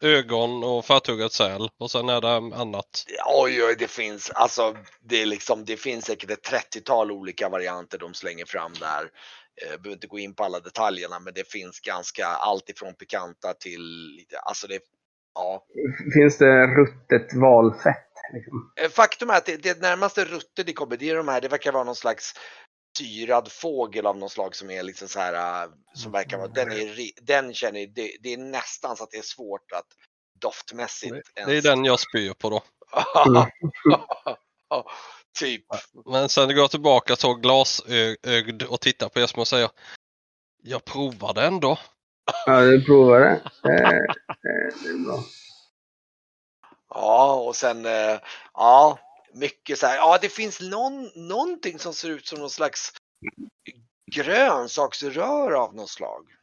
[0.02, 3.04] ögon och förtuggad säl och sen är det annat.
[3.26, 4.76] Oj, oj, det finns alltså.
[5.00, 5.64] Det är liksom.
[5.64, 9.10] Det finns säkert ett 30-tal olika varianter de slänger fram där.
[9.70, 13.54] Jag behöver inte gå in på alla detaljerna, men det finns ganska allt ifrån pikanta
[13.54, 13.82] till
[14.16, 14.38] lite.
[14.38, 14.80] Alltså det.
[15.34, 15.64] Ja,
[16.14, 18.08] Finns det ruttet valfett?
[18.34, 18.72] Liksom?
[18.80, 21.48] Eh, Faktum är att det, det närmaste rutter det kommer, det är de här, det
[21.48, 22.34] verkar vara någon slags
[22.98, 26.72] syrad fågel av något slag som är liksom så här, äh, som verkar vara, den
[26.72, 29.86] är, ri- den känner, det, det är nästan så att det är svårt att
[30.40, 32.62] doftmässigt Det, det är den jag spyr på då.
[35.38, 35.64] typ.
[36.06, 39.70] Men sen går jag tillbaka så glasögd och tittar på Jesper och säger
[40.62, 41.78] Jag provade ändå.
[42.46, 43.40] Ja, du provar det.
[43.62, 44.06] Det,
[44.42, 45.18] det, det är bra.
[46.90, 48.20] Ja, och sen, eh,
[48.54, 48.98] ja,
[49.32, 52.92] mycket så här, ja det finns någon, någonting som ser ut som någon slags
[54.10, 56.34] grönsaksrör av något slag.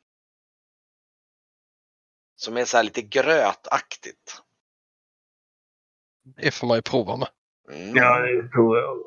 [2.36, 4.42] Som är så här lite grötaktigt.
[6.24, 7.30] Det får man ju prova med.
[7.72, 7.96] Mm.
[7.96, 8.98] Ja, det provar jag.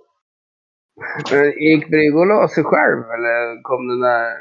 [1.31, 4.37] Men gick Brygge och la sig själv eller kom den där...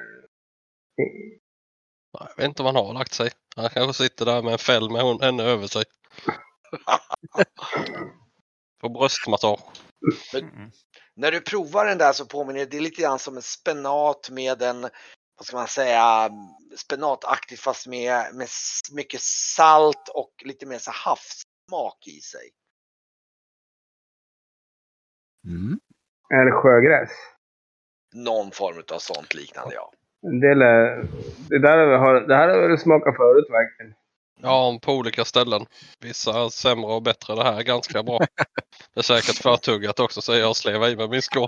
[2.12, 3.32] Jag vet inte om han har lagt sig.
[3.56, 5.84] Han kanske sitter där med en fäll med henne över sig.
[8.82, 9.60] På bröstmassage.
[10.34, 10.72] Mm.
[11.16, 14.30] När du provar den där så påminner det, det är lite grann som en spenat
[14.32, 14.82] med en,
[15.38, 16.30] vad ska man säga,
[16.78, 18.48] spenataktigt fast med, med
[18.92, 22.50] mycket salt och lite mer så havssmak i sig.
[25.46, 25.80] Mm.
[26.34, 27.12] Eller sjögräs.
[28.16, 29.92] Någon form av sånt liknande ja.
[30.22, 31.04] Del är,
[31.50, 33.94] det, där har, det här har vi smakat förut verkligen.
[34.42, 35.66] Ja, på olika ställen.
[36.00, 37.36] Vissa sämre och bättre.
[37.36, 38.20] Det här är ganska bra.
[38.94, 41.48] Det är säkert förtuggat också så jag slevar i med min skål.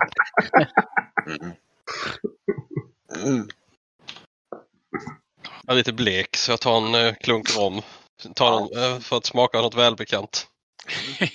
[1.26, 1.52] Mm.
[3.24, 3.48] Mm.
[5.66, 7.82] Jag är lite blek så jag tar en eh, klunk rom.
[8.34, 10.46] Tar en, eh, för att smaka något välbekant.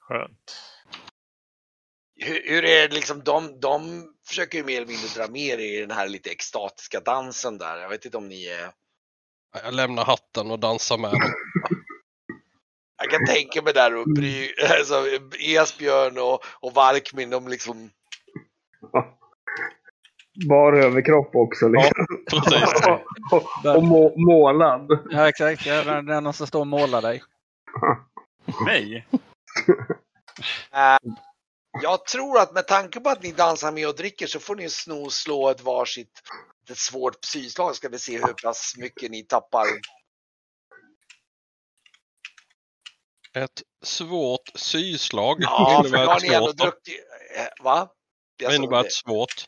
[0.00, 0.56] Skönt.
[2.16, 5.58] Hur, hur är det liksom, de, de försöker ju mer eller mindre dra med er
[5.58, 7.76] i den här lite extatiska dansen där.
[7.76, 8.72] Jag vet inte om ni är...
[9.52, 11.20] Jag lämnar hatten och dansar med dem.
[12.96, 15.04] Jag kan tänka mig där och bry, alltså,
[15.38, 17.90] Esbjörn och, och Varkmin, de liksom...
[20.48, 21.68] Bar överkropp också.
[21.68, 22.06] Liksom.
[22.30, 22.86] Precis.
[23.32, 24.86] och och må, målad.
[25.10, 27.22] Ja exakt, det är någon som står och målar dig.
[28.66, 29.06] Nej.
[30.72, 31.12] Eh,
[31.82, 34.68] jag tror att med tanke på att ni dansar med och dricker så får ni
[34.68, 36.22] sno slå ett varsitt
[36.70, 37.76] ett svårt psyslag.
[37.76, 39.66] Ska vi se hur pass mycket ni tappar.
[43.34, 45.36] Ett svårt syslag.
[45.40, 46.56] Ja, för innebär har ett ni ändå svårt?
[46.56, 46.64] då?
[46.64, 47.04] druckit...
[47.36, 47.88] eh, Va?
[48.36, 48.86] Jag Vad innebär det.
[48.86, 49.44] ett svårt?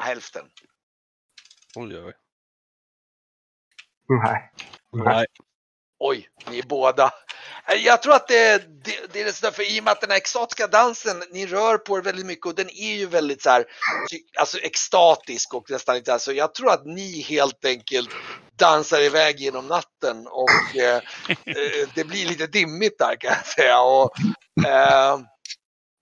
[0.00, 0.50] Hälften.
[1.76, 2.12] Oj, oj.
[4.08, 4.50] Nej.
[4.92, 5.26] Nej.
[5.98, 7.10] Oj, ni båda.
[7.70, 10.10] Eh, jag tror att det, det, det är så därför i och med att den
[10.10, 13.50] här extatiska dansen, ni rör på er väldigt mycket och den är ju väldigt så
[13.50, 13.64] här,
[14.38, 18.10] alltså extatisk och nästan lite alltså jag tror att ni helt enkelt
[18.56, 20.96] dansar iväg genom natten och eh,
[21.28, 23.80] eh, det blir lite dimmigt där kan jag säga.
[23.80, 24.10] Och,
[24.66, 25.18] eh,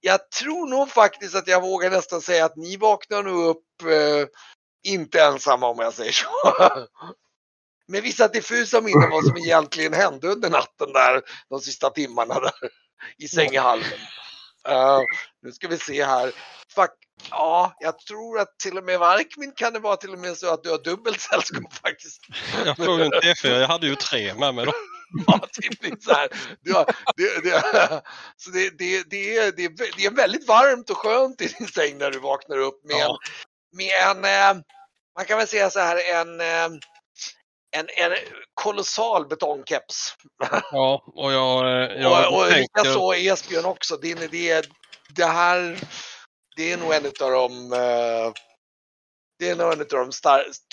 [0.01, 4.27] jag tror nog faktiskt att jag vågar nästan säga att ni vaknar nog upp eh,
[4.93, 6.29] inte ensamma om jag säger så.
[7.89, 12.71] Med vissa diffusa minnen vad som egentligen hände under natten där, de sista timmarna där
[13.19, 13.99] i sänghalmen.
[14.69, 15.01] Uh,
[15.43, 16.33] nu ska vi se här.
[16.75, 16.91] Fuck.
[17.31, 20.53] Ja, jag tror att till och med Varkmin kan det vara till och med så
[20.53, 22.23] att du har dubbelt sällskap faktiskt.
[22.65, 23.49] Jag tog ju en T4.
[23.49, 24.73] Jag hade ju tre med mig då.
[25.27, 26.29] Ja, typ så här.
[26.61, 26.85] Du har,
[27.17, 28.03] det, det,
[28.37, 31.69] så det, det, det, är, det, är, det är väldigt varmt och skönt i din
[31.69, 33.19] säng när du vaknar upp med Ja.
[33.73, 34.63] en, med en eh,
[35.17, 36.79] man kan väl säga så här, en, eh,
[37.79, 38.13] en, en
[38.55, 40.15] kolossal betongkeps.
[40.73, 42.85] Ja, och jag, jag och och tänker...
[42.85, 43.97] likaså Esbjörn också.
[43.97, 44.63] Din idé,
[45.09, 45.79] det här,
[46.57, 48.33] det är nog en av de eh,
[49.39, 50.11] det är nog en av de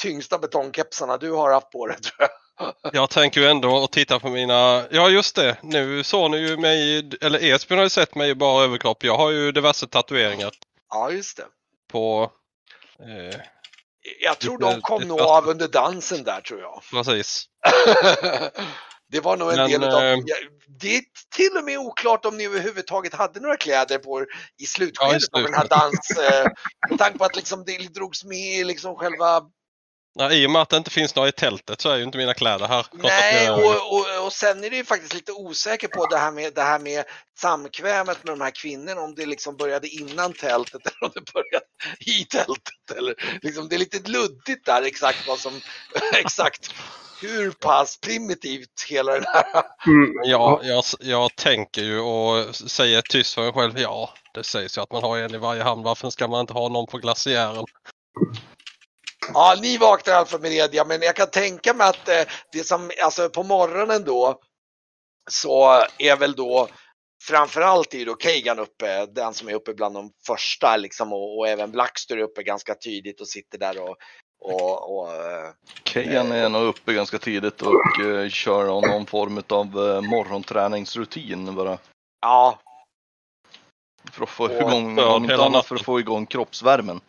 [0.01, 2.29] tyngsta betongkepsarna du har haft på dig tror jag.
[2.93, 4.85] Jag tänker ju ändå och titta på mina...
[4.91, 8.35] Ja just det, nu såg ni ju mig, eller Esbjörn har ju sett mig i
[8.35, 9.03] bara överkropp.
[9.03, 10.51] Jag har ju diverse tatueringar
[10.89, 11.45] Ja, just det.
[11.91, 12.31] på...
[12.99, 13.39] Eh,
[14.21, 16.81] Jag tror de kom nog av under dansen där tror jag.
[16.91, 17.45] precis.
[19.11, 20.03] det var nog en Men, del av...
[20.03, 20.17] eh,
[20.79, 21.03] Det är
[21.35, 25.21] till och med oklart om ni överhuvudtaget hade några kläder på er i Ja, slutskedet
[25.21, 25.79] i av den här slutet.
[25.79, 26.09] dans...
[26.33, 26.47] eh,
[26.89, 29.41] Med tanke på att liksom det drogs med liksom själva...
[30.15, 32.17] Nej, I och med att det inte finns några i tältet så är ju inte
[32.17, 32.85] mina kläder här.
[32.91, 36.53] Nej, och, och, och sen är det ju faktiskt lite osäker på det här med,
[36.53, 37.03] det här med
[37.39, 41.65] samkvämet med de här kvinnorna, om det liksom började innan tältet eller om det började
[41.99, 42.97] i tältet.
[42.97, 45.61] Eller, liksom, det är lite luddigt där exakt vad som,
[46.13, 46.73] exakt
[47.21, 50.11] hur pass primitivt hela den här Mm.
[50.23, 53.79] Ja, jag, jag tänker ju och säger tyst för mig själv.
[53.79, 55.83] Ja, det sägs ju att man har en i varje hamn.
[55.83, 57.65] Varför ska man inte ha någon på glaciären?
[59.33, 62.23] Ja, ni vaknar i alla fall med ja, men jag kan tänka mig att eh,
[62.51, 64.39] det som, alltså på morgonen då,
[65.31, 66.67] så är väl då
[67.23, 71.37] framförallt är ju då Kagan uppe, den som är uppe bland de första liksom och,
[71.37, 73.97] och även Blackster är uppe ganska tidigt och sitter där och,
[74.41, 75.51] och, och eh,
[75.83, 81.55] Kejan är nog uppe ganska tidigt och eh, kör någon, någon form av eh, morgonträningsrutin
[81.55, 81.77] bara.
[82.21, 82.59] ja,
[84.11, 84.95] För att få Och igång,
[85.63, 87.01] för att få igång kroppsvärmen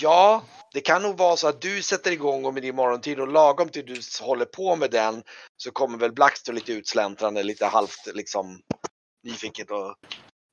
[0.00, 3.28] ja, det kan nog vara så att du sätter igång och med din morgontid och
[3.28, 5.22] lagom till du håller på med den
[5.56, 8.60] så kommer väl Blackstore lite utsläntrande, lite halvt liksom
[9.22, 9.94] nyfiket och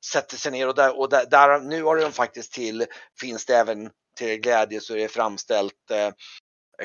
[0.06, 2.86] sätter sig ner och där, och där, där nu har de faktiskt till,
[3.20, 6.10] finns det även till glädje så är det framställt eh,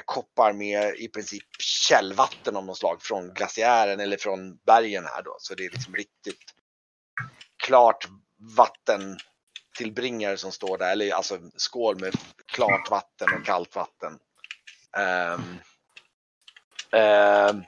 [0.05, 5.37] koppar med i princip källvatten av något slag från glaciären eller från bergen här då.
[5.39, 6.55] Så det är liksom riktigt
[7.65, 8.09] klart
[8.57, 9.19] vatten
[9.79, 12.15] tillbringare som står där, eller alltså skål med
[12.47, 14.19] klart vatten och kallt vatten.
[14.97, 15.59] Ehm,
[16.93, 17.63] ehm,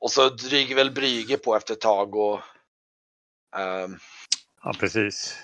[0.00, 2.40] och så dryger väl Brygge på efter ett tag och
[3.56, 3.98] ehm,
[4.62, 5.38] Ja, precis.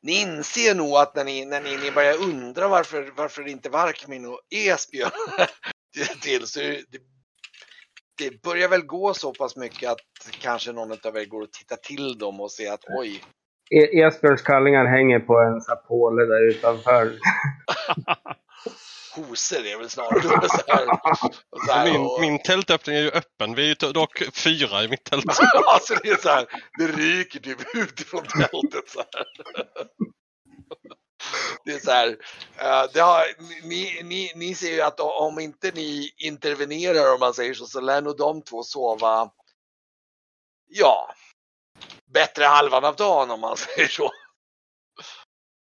[0.00, 4.26] Ni inser nog att när ni, när ni, ni börjar undra varför, varför inte Varkmin
[4.26, 5.10] och Esbjörn
[6.20, 7.02] till- så det,
[8.18, 9.98] det börjar väl gå så pass mycket att
[10.40, 13.22] kanske någon av er går och tittar till dem och ser att oj,
[13.70, 17.12] E- Esbjörns kallingar hänger på en påle där utanför.
[19.16, 20.86] Hosor är väl snarare så här,
[21.66, 23.54] så här, Min, och- min tältöppning är ju öppen.
[23.54, 25.24] Vi är ju dock fyra i mitt tält.
[25.74, 26.46] alltså det är så här,
[26.78, 29.24] det ryker typ utifrån tältet så här.
[31.64, 32.08] Det är så här,
[32.56, 33.24] eh, det har,
[33.68, 37.80] ni, ni, ni ser ju att om inte ni intervenerar om man säger så, så
[37.80, 39.30] lär nog de två sova,
[40.68, 41.14] ja,
[42.12, 44.10] bättre halvan av dagen om man säger så.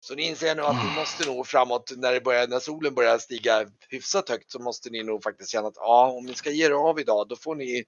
[0.02, 3.18] Så ni inser nu att ni måste nog framåt när, det börjar, när solen börjar
[3.18, 6.66] stiga hyfsat högt så måste ni nog faktiskt känna att ja, om ni ska ge
[6.66, 7.84] er av idag då får ni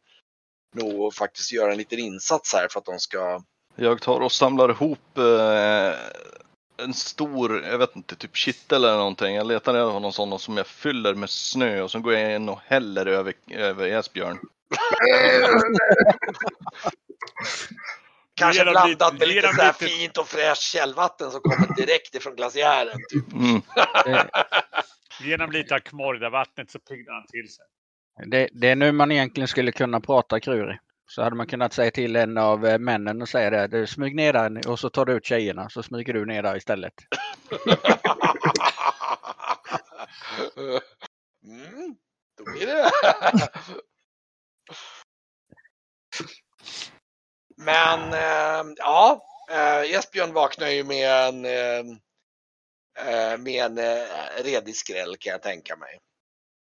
[0.75, 3.41] nog faktiskt göra en liten insats här för att de ska...
[3.75, 5.93] Jag tar och samlar ihop eh,
[6.77, 9.35] en stor, jag vet inte, typ kittel eller någonting.
[9.35, 12.49] Jag letar efter någon sån som jag fyller med snö och så går jag in
[12.49, 14.39] och häller över, över Esbjörn.
[18.35, 22.35] Kanske blandat med lite så här lite- fint och fräscht källvatten som kommer direkt ifrån
[22.35, 22.97] glaciären.
[23.09, 23.25] Typ.
[23.33, 23.61] Mm.
[24.05, 24.29] Det,
[25.23, 27.65] Genom lite av Kmorda-vattnet så piggnar han till sig.
[28.31, 30.77] det, det är nu man egentligen skulle kunna prata Kruri.
[31.15, 33.67] Så hade man kunnat säga till en av eh, männen och säga det.
[33.67, 36.57] Du smyg ner där och så tar du ut tjejerna så smyger du ner där
[36.57, 36.93] istället.
[41.43, 41.95] Mm,
[42.37, 42.91] då blir det.
[47.57, 51.83] Men eh, ja, eh, Esbjörn vaknar ju med en, eh,
[53.39, 55.97] med en eh, redig skräll kan jag tänka mig.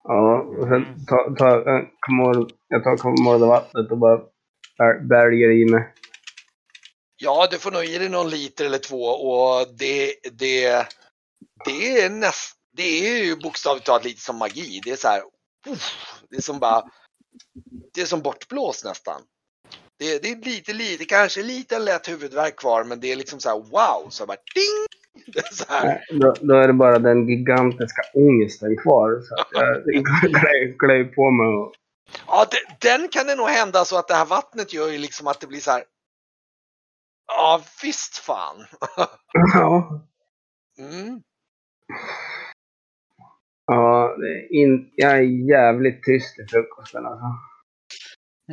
[0.04, 4.22] Ja, och sen tar ta, ta, Komor- jag tar Komorda-vattnet och bara
[5.09, 5.93] bälgar i mig.
[7.17, 10.88] Ja, du får nog i dig någon liter eller två och det, det,
[11.65, 14.82] det är näst, det är ju bokstavligt talat lite som magi.
[14.84, 15.21] Det är så här,
[15.69, 16.84] uff, det är som bara,
[17.93, 19.21] det är som bortblåst nästan.
[19.99, 23.49] Det, det är lite, lite, kanske lite lätt huvudvärk kvar, men det är liksom så
[23.49, 24.88] här wow, så bara ding!
[25.51, 29.21] Så här, Då, då är det bara den gigantiska ångesten kvar.
[29.21, 29.47] Så att
[29.86, 30.05] jag
[30.80, 31.73] klär på mig och...
[32.28, 32.45] ja,
[32.82, 35.47] den kan det nog hända så att det här vattnet gör ju liksom att det
[35.47, 35.84] blir så här,
[37.28, 38.66] ja visst fan.
[39.53, 40.01] Ja.
[40.80, 41.22] Mm.
[43.66, 47.26] Ja, det är in, jag är jävligt tyst till frukosten alltså.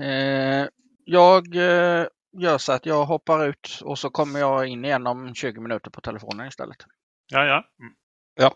[0.00, 0.68] Eh,
[1.05, 5.34] jag eh, gör så att jag hoppar ut och så kommer jag in igen om
[5.34, 6.76] 20 minuter på telefonen istället.
[7.26, 7.64] Ja, ja.
[7.80, 7.94] Mm.
[8.34, 8.55] Ja,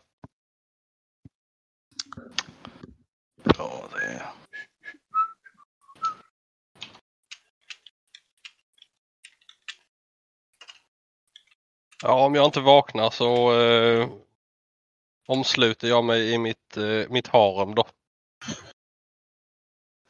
[3.93, 4.23] det
[12.03, 14.09] Ja, om jag inte vaknar så eh,
[15.27, 17.87] omsluter jag mig i mitt, eh, mitt harem då.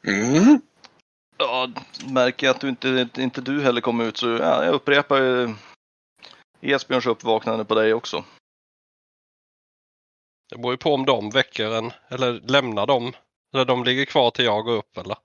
[0.07, 0.61] Mm.
[1.37, 1.69] Ja,
[2.05, 5.55] märker jag att du inte, inte du heller kommer ut så ja, jag upprepar ju
[6.61, 8.25] Esbjörns uppvaknande på dig också.
[10.49, 13.13] Det beror ju på om de väcker en eller lämnar dem.
[13.53, 15.17] Eller de ligger kvar till jag går upp eller?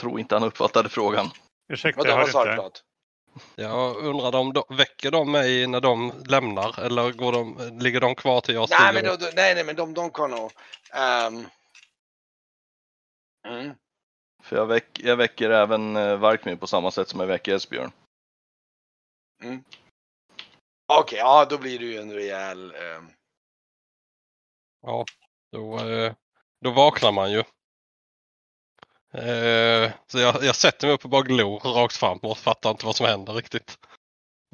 [0.00, 1.26] Tror inte han uppfattade frågan.
[1.68, 2.80] Ursäkta, jag hörde inte.
[3.54, 8.14] Jag undrar om de, väcker de mig när de lämnar eller går de, ligger de
[8.14, 10.52] kvar till jag stiger Nej, men, då, nej, nej, men de, de kan nog...
[10.92, 11.46] ehm,
[13.48, 13.74] mm.
[14.42, 17.92] För jag, väck, jag väcker även eh, Varkmin på samma sätt som jag väcker Esbjörn.
[20.92, 22.74] Okej, ja då blir det ju en rejäl...
[22.74, 23.10] ehm,
[24.82, 25.04] Ja,
[25.52, 26.14] då, eh,
[26.60, 27.44] då vaknar man ju.
[29.12, 32.86] Eh, så jag, jag sätter mig upp och bara glor rakt fram och fattar inte
[32.86, 33.78] vad som händer riktigt.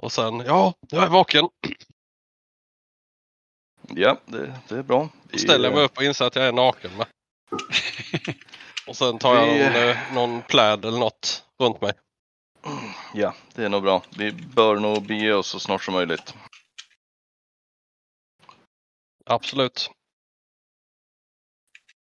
[0.02, 1.48] Och sen, ja, jag är vaken.
[3.88, 5.08] Ja, det, det är bra.
[5.30, 7.06] Vi, Ställer mig eh, upp och inser att jag är naken med.
[8.86, 11.92] och sen tar jag någon, eh, någon pläd eller något runt mig.
[13.14, 14.02] Ja, det är nog bra.
[14.16, 16.34] Vi bör nog bege oss så snart som möjligt.
[19.26, 19.90] Absolut.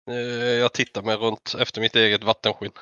[0.08, 0.14] Eh,
[0.60, 2.72] jag tittar mig runt efter mitt eget vattenskinn.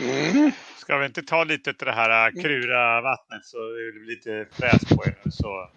[0.00, 0.52] Mm.
[0.76, 4.48] Ska vi inte ta lite till det här äh, krura vattnet så det blir lite
[4.52, 5.70] fräs på er nu så.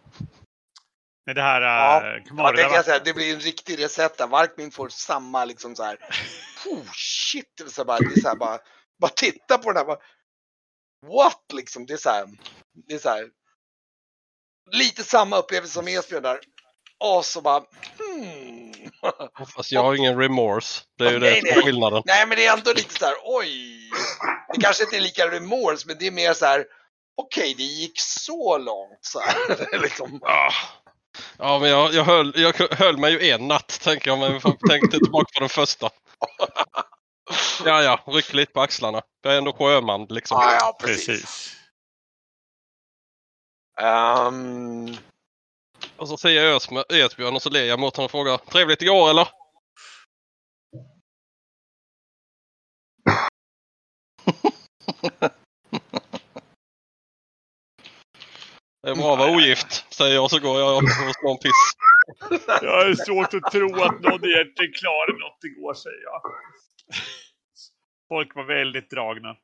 [1.25, 3.79] Med det här Ja, äh, Ja, Kmorda det, kan jag säga, det blir en riktig
[3.79, 4.27] reset där.
[4.27, 5.97] Varkmin får samma liksom så här.
[6.65, 7.53] Oh shit!
[7.57, 8.59] Det är så här, bara, det är så här, bara,
[8.99, 9.85] bara titta på den här.
[9.85, 9.99] Bara,
[11.07, 11.85] what liksom?
[11.85, 12.27] Det är så här.
[12.87, 13.29] Det är så här.
[14.71, 16.39] Lite samma upplevelse som Esbjörn där.
[16.99, 18.73] Och så bara hmm.
[19.55, 20.83] Fast jag har ingen remorse.
[20.97, 21.63] Det är ju Nej, det som är nej.
[21.63, 22.03] skillnaden.
[22.05, 23.89] Nej, men det är ändå lite så här, oj.
[24.53, 26.65] Det kanske inte är lika remorse, men det är mer så här,
[27.17, 29.79] okej, det gick så långt så här.
[29.81, 30.19] liksom.
[30.23, 30.51] Ah.
[31.37, 34.59] Ja, men jag, jag, höll, jag höll mig ju en natt, tänker jag, men jag
[34.69, 35.89] tänkte tillbaka på den första.
[37.65, 39.01] Ja, ja, ryck lite på axlarna.
[39.21, 40.37] Jag är ändå sjöman liksom.
[40.41, 41.07] Ja, ja precis.
[41.07, 41.55] Precis.
[43.81, 44.87] Ehm,
[45.97, 46.61] Och så säger jag
[47.05, 49.27] Esbjörn och så ler jag mot honom och frågar Trevligt igår eller?
[58.81, 61.37] Det är bra att vara ogift, säger jag och så går jag och slår en
[61.37, 61.63] piss.
[62.61, 66.21] Jag har svårt att tro att någon egentligen klarade något igår, säger jag.
[68.07, 69.35] Folk var väldigt dragna.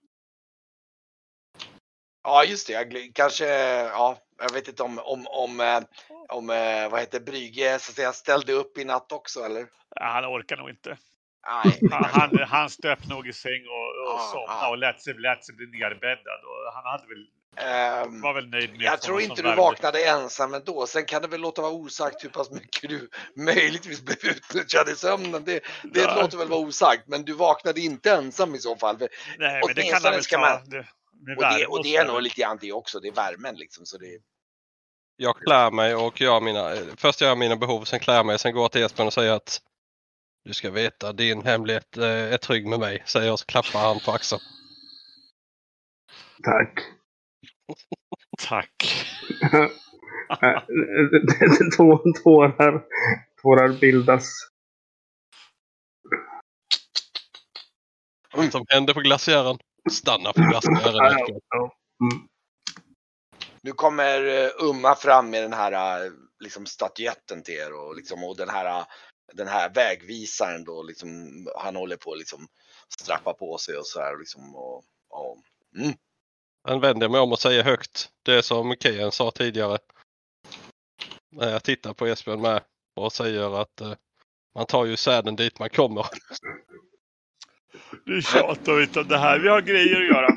[2.24, 3.12] Ja, just det.
[3.14, 3.46] Kanske,
[3.84, 5.80] ja, jag vet inte om, om, om, eh,
[6.30, 9.66] om eh, vad heter Brygge, så att säga, ställde upp i natt också, eller?
[9.96, 10.98] Ja, Han orkar nog inte.
[11.48, 11.80] Nej.
[11.92, 14.70] Han, han, han stöp nog i säng och, och Ja, somnade ja.
[14.70, 16.42] och lät sig, lät sig bli nerbäddad.
[16.44, 17.26] Och han hade väl,
[17.58, 19.62] Ehm, var väl nöjd med Jag tror inte du värmde.
[19.62, 20.88] vaknade ensam ändå.
[20.88, 23.10] Sen kan det väl låta vara osagt hur pass mycket du
[23.46, 25.44] möjligtvis blev utnyttjad i sömnen.
[25.46, 26.22] Det, det Ja.
[26.22, 28.98] låter väl vara osagt, men du vaknade inte ensam i så fall.
[29.38, 30.42] Nej, men det kan han väl ska ta.
[30.42, 30.86] man- Det,
[31.20, 33.00] med Och det, och det är nog lite grann det också.
[33.00, 33.86] Det är värmen liksom.
[33.86, 34.20] Så det,
[35.16, 38.40] Jag klär mig och gör mina, först gör jag mina behov, sen klär jag mig,
[38.40, 39.62] sen går jag till Esbjörn och säger att
[40.44, 43.80] du ska veta, din hemlighet eh, är trygg med mig, säger jag och så klappar
[43.80, 44.42] han på axeln.
[46.44, 46.80] Tack.
[48.50, 49.06] Tack.
[51.78, 52.86] Tå- Tårar,
[53.42, 54.30] tårar bildas.
[58.34, 59.58] Vad som hände på glaciären?
[59.92, 60.32] Stanna.
[60.36, 61.40] Ja, Esbjörn.
[61.50, 61.72] ja.
[63.62, 68.24] nu kommer eh, Umma fram med den här eh, liksom, statyetten till er och, liksom,
[68.24, 68.86] och den, här, eh,
[69.34, 70.84] den här vägvisaren då.
[70.84, 71.08] Liksom,
[71.56, 72.48] han håller på att liksom,
[73.02, 74.20] strappa på sig och så här.
[74.20, 75.38] Liksom, och, och,
[75.78, 75.94] mm.
[76.68, 79.78] Sen vänder mig om och säger högt det som Kejan sa tidigare.
[81.32, 82.64] När jag tittar på Esbjörn med
[82.96, 83.94] och säger att eh,
[84.56, 86.06] man tar ju säden dit man kommer.
[88.06, 89.40] Nu tjatar vi inte om det här.
[89.40, 90.28] Vi har grejer att göra.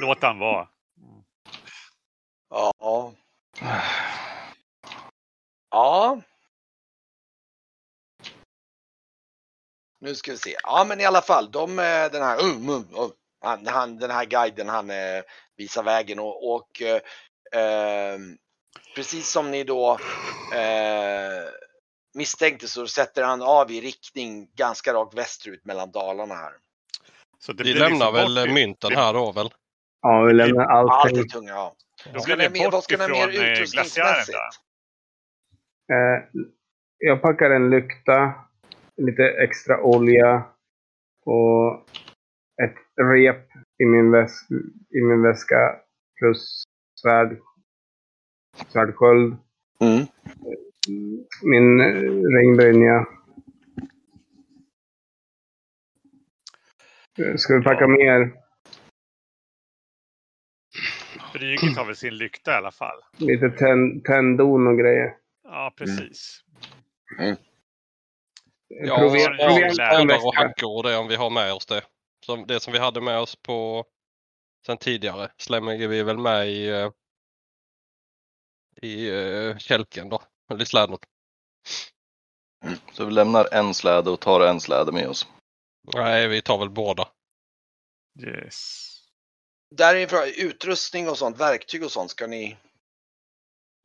[0.00, 0.68] Låt han vara.
[2.50, 3.14] Ja.
[5.70, 6.20] Ja.
[10.00, 10.56] Nu ska vi se.
[10.62, 14.10] Ja, men i alla fall, de, eh, den här, um, um, um, han, han, den
[14.10, 15.22] här guiden, han eh,
[15.56, 17.00] visar vägen och, och eh,
[17.62, 18.18] eh,
[18.94, 19.98] precis som ni då
[20.54, 21.44] eh,
[22.14, 26.52] misstänkte så sätter han av i riktning ganska rakt västerut mellan dalarna här.
[27.38, 29.48] Så det Vi blir lämnar liksom väl mynten här då väl?
[30.02, 31.18] Ja, vi lämnar Allt allting.
[31.18, 31.74] är tunga, ja.
[32.14, 34.38] Då Ska blir ni vi mer- vad bort mer ifrån eh, glaciären utrustningsmässigt?
[35.88, 35.94] då.
[35.94, 36.44] Eh,
[36.98, 38.34] jag packar en lykta,
[38.96, 40.44] lite extra olja
[41.26, 41.88] och
[42.62, 43.48] ett rep
[43.78, 44.50] i min, väs-
[44.90, 45.76] i min väska
[46.18, 46.62] plus
[47.00, 47.38] svärd,
[48.68, 49.36] svärdsköld,
[49.80, 50.06] Mm.
[51.42, 51.86] Min eh,
[52.36, 53.06] regnbrynja.
[57.18, 58.32] Eh, Ska vi packa mer?
[61.32, 63.00] Bryget har väl sin lykta i alla fall.
[63.16, 63.50] Lite
[64.04, 65.16] tändon och grejer.
[65.44, 66.40] Ja, precis.
[68.68, 71.82] Ja, Provi- ja, proviant spadar och hackor och det om vi har med oss det.
[72.26, 73.84] Som det som vi hade med oss på
[74.66, 76.90] sen tidigare slänger vi väl med i, eh,
[78.82, 80.22] i uh, kälken då.
[80.54, 80.98] Eller i släden.
[82.92, 85.26] Så vi lämnar en släde och tar en släde med oss.
[85.94, 87.08] Nej, vi tar väl båda.
[88.20, 88.90] Yes.
[89.76, 92.56] Där är en fråga, utrustning och sånt, verktyg och sånt, ska ni?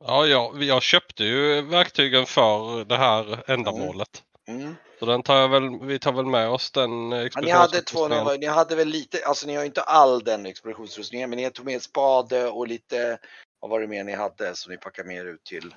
[0.04, 4.22] Ja, ja, vi- jag köpte ju verktygen för det här ändamålet.
[4.48, 4.76] Mm.
[4.98, 8.08] Så den tar jag väl, vi tar väl med oss den Ja, ni hade två,
[8.38, 11.66] ni hade väl lite, alltså ni har ju inte all den expeditionsutrustningen, men ni tog
[11.66, 13.18] med spade och lite,
[13.60, 15.74] vad var det mer ni hade som ni packade med er ut till?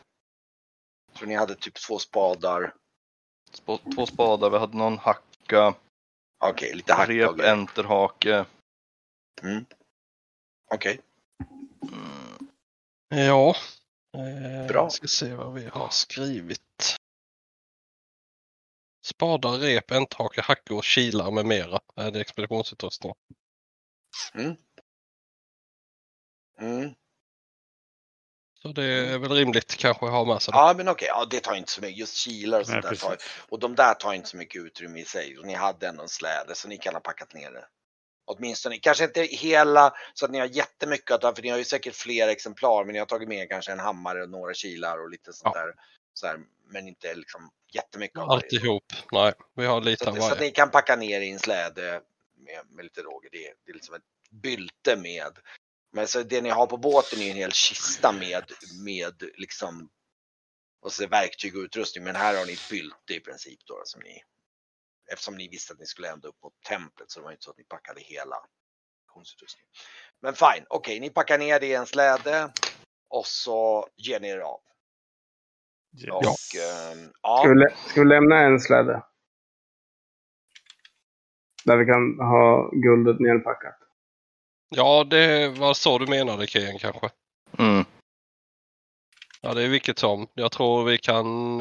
[1.20, 2.74] Så ni hade typ två spadar,
[3.52, 5.76] Sp- Två spadar, vi hade någon hacka,
[6.40, 8.46] okej, lite hacka rep, enterhake.
[10.72, 11.02] Okej,
[11.92, 12.48] Mm.
[13.10, 13.56] Ja.
[14.18, 14.90] Eh, Bra.
[14.90, 16.96] Ska se vad vi har skrivit.
[19.06, 23.14] Spadar, rep, enthake, hackor, kilar med mera är det expeditionsutrustning.
[26.60, 26.96] mm.
[28.64, 30.58] Så det är väl rimligt kanske att ha med sig det.
[30.58, 33.08] Ja men okej, ja, det tar inte så mycket, just kilar och Nej, sånt där
[33.08, 33.18] tar,
[33.50, 35.38] och de där tar inte så mycket utrymme i sig.
[35.40, 37.66] Och ni hade ändå en släde så ni kan ha packat ner det.
[38.26, 41.64] Åtminstone, kanske inte hela så att ni har jättemycket att ta, för ni har ju
[41.64, 45.10] säkert fler exemplar, men ni har tagit med kanske en hammare och några kilar och
[45.10, 45.62] lite sånt Ja.
[45.62, 45.74] där.
[46.14, 48.44] Så här, men inte liksom jättemycket av varje.
[48.44, 48.84] Alltihop.
[49.12, 50.50] Nej, vi har lite Så, av att, så att varje.
[50.50, 52.02] ni kan packa ner i en släde
[52.38, 53.28] med, med lite råge.
[53.32, 55.32] Det, är- det är liksom ett bylte med
[55.94, 58.44] Men så det ni har på båten är en hel kista med,
[58.86, 59.90] med liksom
[60.82, 62.04] och så verktyg och utrustning.
[62.04, 64.24] Men här har ni ett bylte i princip då som ni
[65.12, 67.52] eftersom ni visste att ni skulle ända upp mot templet så det var inte så
[67.52, 68.36] att ni packade hela
[69.06, 69.68] konstitutionen.
[70.22, 72.52] Men fine, okej, okay, ni packar ner det i en släde
[73.10, 74.60] och så ger ni er av.
[75.92, 76.16] Ja.
[76.18, 77.38] Och, äh, ja.
[77.38, 79.04] Ska, vi ska vi lämna en släde?
[81.66, 83.83] Där vi kan ha guldet nedpackat.
[84.76, 87.10] Ja, det var så du menade Kian kanske.
[87.60, 87.86] Mm.
[89.42, 90.28] Ja, det är vilket som.
[90.34, 91.58] Jag tror vi kan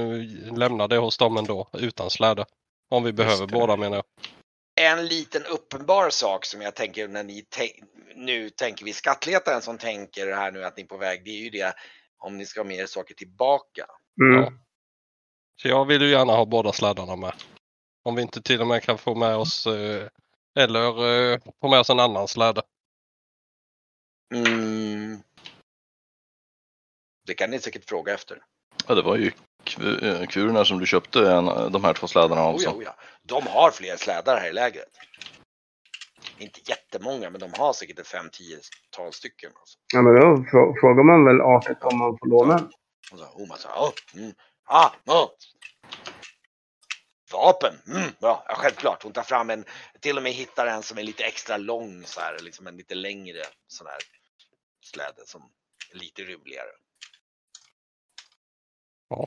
[0.59, 2.45] lämna det hos dem ändå utan släde.
[2.91, 4.05] Om vi behöver båda menar jag.
[4.81, 7.45] En liten uppenbar sak som jag tänker när ni
[8.15, 11.25] nu tänker vi skattletaren som tänker här nu att ni är på väg.
[11.25, 11.75] Det är ju det
[12.19, 13.87] om ni ska ha med er saker tillbaka.
[14.21, 14.43] Mm.
[14.43, 14.53] Ja.
[15.63, 17.33] Så jag vill ju gärna ha båda slädarna med.
[18.05, 20.09] Om vi inte till och med kan få med oss eh,
[20.59, 20.89] eller
[21.33, 22.63] eh, få med oss en annan släde.
[24.35, 25.23] Mm.
[27.27, 28.43] Det kan ni säkert fråga efter.
[28.87, 29.33] Ja, det var ju
[30.27, 31.21] kurerna som du köpte
[31.71, 32.69] de här två slädarna också.
[32.69, 32.95] Oh ja, oh ja.
[33.23, 34.89] De har fler slädar här i lägret.
[36.39, 39.53] Inte jättemånga, men de har säkert ett fem, tiotal stycken.
[39.55, 39.79] Alltså.
[39.95, 40.45] Ja, men då
[40.81, 42.71] frågar man väl artigt om man får låna.
[43.13, 44.33] Och så, oh, man sa, oh, mm,
[44.65, 45.29] ah, oh.
[47.33, 49.03] Vapen, mm, ja, självklart.
[49.03, 49.65] Hon tar fram en,
[50.01, 52.95] till och med hittar en som är lite extra lång så här, liksom en lite
[52.95, 53.99] längre sån här
[54.83, 55.43] släde som
[55.93, 56.71] är lite rymligare.
[59.09, 59.27] Ja.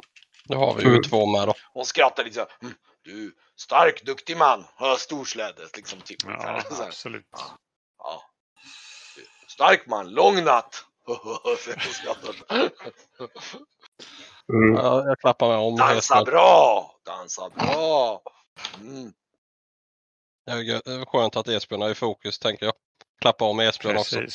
[0.50, 1.04] Nu har vi ju mm.
[1.04, 1.54] två med då.
[1.74, 4.66] Hon skrattar lite så mm, Du, stark, duktig man.
[4.76, 6.02] Har storslädet liksom.
[6.02, 7.28] Typ, ja, så absolut.
[7.32, 7.58] Ja.
[7.98, 8.22] ja.
[9.48, 10.86] Stark man, lång natt.
[14.54, 14.76] mm.
[14.76, 15.76] ja, jag klappar med om.
[15.76, 18.22] Dansa bra, dansa bra.
[18.80, 19.14] Mm.
[20.46, 22.76] Det är skönt att Esbjörn är i fokus tänker jag.
[23.22, 24.20] Klappa om Esbjörn också.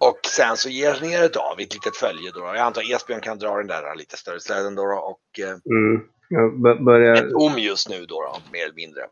[0.00, 2.40] Och sen så ger ni er av ett litet följe då.
[2.40, 4.82] Jag antar att Esbjörn kan dra den där lite större släden då.
[4.82, 6.02] Och, eh, mm.
[6.28, 7.14] Jag börjar...
[7.14, 9.02] Ett om just nu då, då mer eller mindre.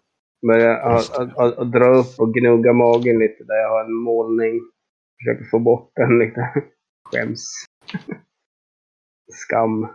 [0.46, 4.60] Börjar dra upp och gnugga magen lite där jag har en målning.
[5.18, 6.52] Försöker få bort den lite.
[7.10, 7.52] Skäms.
[9.32, 9.88] Skam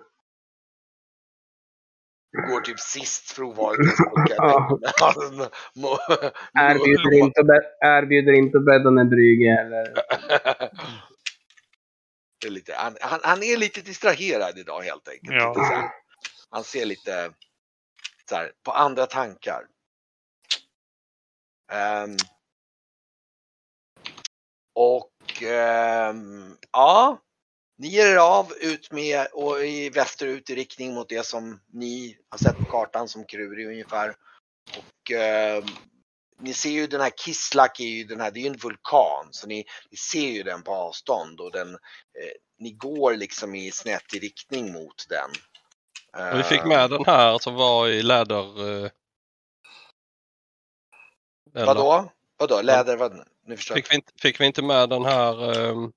[2.36, 3.80] går typ sist provvalet.
[6.54, 7.42] erbjuder, inte
[7.80, 9.94] erbjuder inte bädda en brygge eller?
[12.42, 15.36] det är lite, han, han, han, är lite distraherad idag helt enkelt.
[15.36, 15.92] Ja.
[16.50, 17.32] Han ser lite
[18.30, 19.62] så här, på andra tankar.
[22.04, 22.18] Um,
[24.74, 25.44] och
[26.12, 27.18] um, ja,
[27.78, 32.18] ni ger er av ut med och i västerut i riktning mot det som ni
[32.30, 34.16] har sett på kartan som Kruri ungefär.
[34.78, 35.64] Och eh,
[36.40, 39.28] ni ser ju den här Kislak är ju den här, det är ju en vulkan
[39.32, 43.72] så ni, ni ser ju den på avstånd och den, eh, ni går liksom i
[43.72, 45.32] snett i riktning mot den.
[46.18, 48.84] Eh, vi fick med den här som var i läder...
[48.84, 48.90] Eh,
[51.56, 51.66] eller?
[51.66, 52.12] Vadå?
[52.38, 52.62] Vadå?
[52.62, 52.98] Läder?
[52.98, 53.26] Vad?
[53.46, 55.90] Nu förstår fick, vi inte, fick vi inte med den här eh,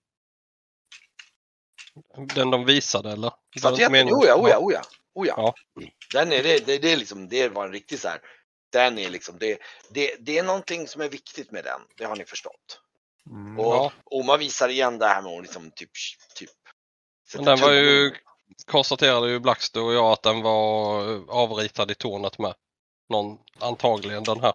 [2.34, 3.32] den de visade eller?
[3.58, 4.08] Statyetten?
[4.08, 4.82] Oh ja, oh ja, oh ja.
[5.14, 5.34] Oh ja.
[5.36, 5.54] ja.
[6.12, 8.20] Den är, det, det, det, är liksom, det var en riktig så här,
[8.72, 9.58] den är liksom, det,
[9.90, 12.80] det, det är någonting som är viktigt med den, det har ni förstått.
[13.30, 13.92] Mm, och ja.
[14.04, 15.90] Oma visar igen det här med att liksom typ,
[16.34, 16.50] typ
[17.34, 18.14] Men den var ju,
[18.66, 22.54] konstaterade ju Blackstone och jag att den var avritad i tornet med.
[23.08, 24.54] Någon, antagligen den här.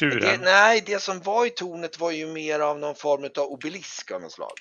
[0.00, 4.10] Det, nej, det som var i tornet var ju mer av någon form av obelisk
[4.10, 4.52] av något slag.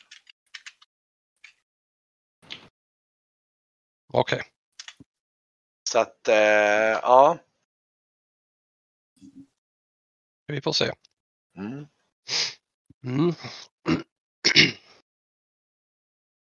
[4.08, 4.40] Okej.
[4.40, 4.52] Okay.
[5.90, 6.36] Så att, eh,
[7.02, 7.38] ja.
[10.48, 10.94] Vi får se.
[11.58, 11.88] Mm.
[13.04, 13.34] Mm.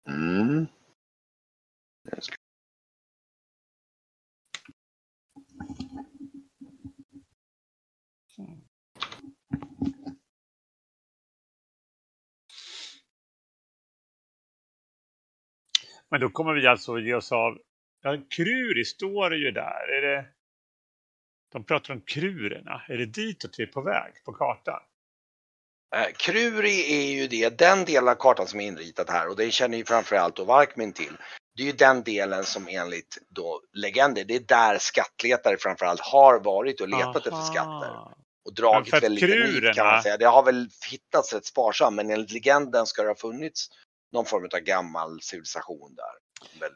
[0.08, 0.66] mm.
[16.14, 17.58] Men då kommer vi alltså ge oss av...
[18.02, 19.88] Ja, Kruri står ju där.
[19.88, 20.24] Är det...
[21.52, 22.82] De pratar om krurerna.
[22.88, 24.80] Är det ditåt vi är på väg på kartan?
[25.96, 29.50] Eh, Kruri är ju det, den delen av kartan som är inritad här och det
[29.50, 31.16] känner ju framförallt då Varkmin till.
[31.56, 36.40] Det är ju den delen som enligt då legender, det är där skattletare framförallt har
[36.40, 37.18] varit och letat Aha.
[37.18, 38.14] efter skatter.
[38.44, 39.74] Och dragit väldigt krurerna...
[39.74, 40.16] kan man säga.
[40.16, 43.70] Det har väl hittats rätt sparsamt men enligt legenden ska det ha funnits
[44.14, 46.24] någon form av gammal civilisation där.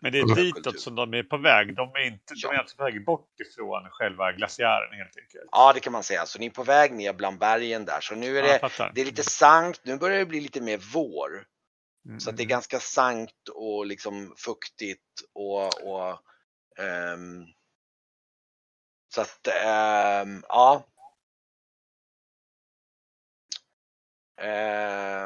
[0.01, 1.77] Men det är ditåt som de är på väg.
[1.77, 2.49] De är, inte, ja.
[2.49, 5.49] de är alltså på väg bort ifrån själva glaciären helt enkelt.
[5.53, 6.27] Ja, det kan man säga.
[6.27, 8.01] Så ni är på väg ner bland bergen där.
[8.01, 9.81] Så nu är det, det är lite sankt.
[9.85, 11.45] Nu börjar det bli lite mer vår.
[12.07, 12.21] Mm.
[12.21, 12.51] Så att det är mm.
[12.51, 15.01] ganska sankt och liksom fuktigt
[15.35, 16.21] och, och
[17.15, 17.47] um,
[19.15, 19.49] så att
[20.27, 20.87] um, ja.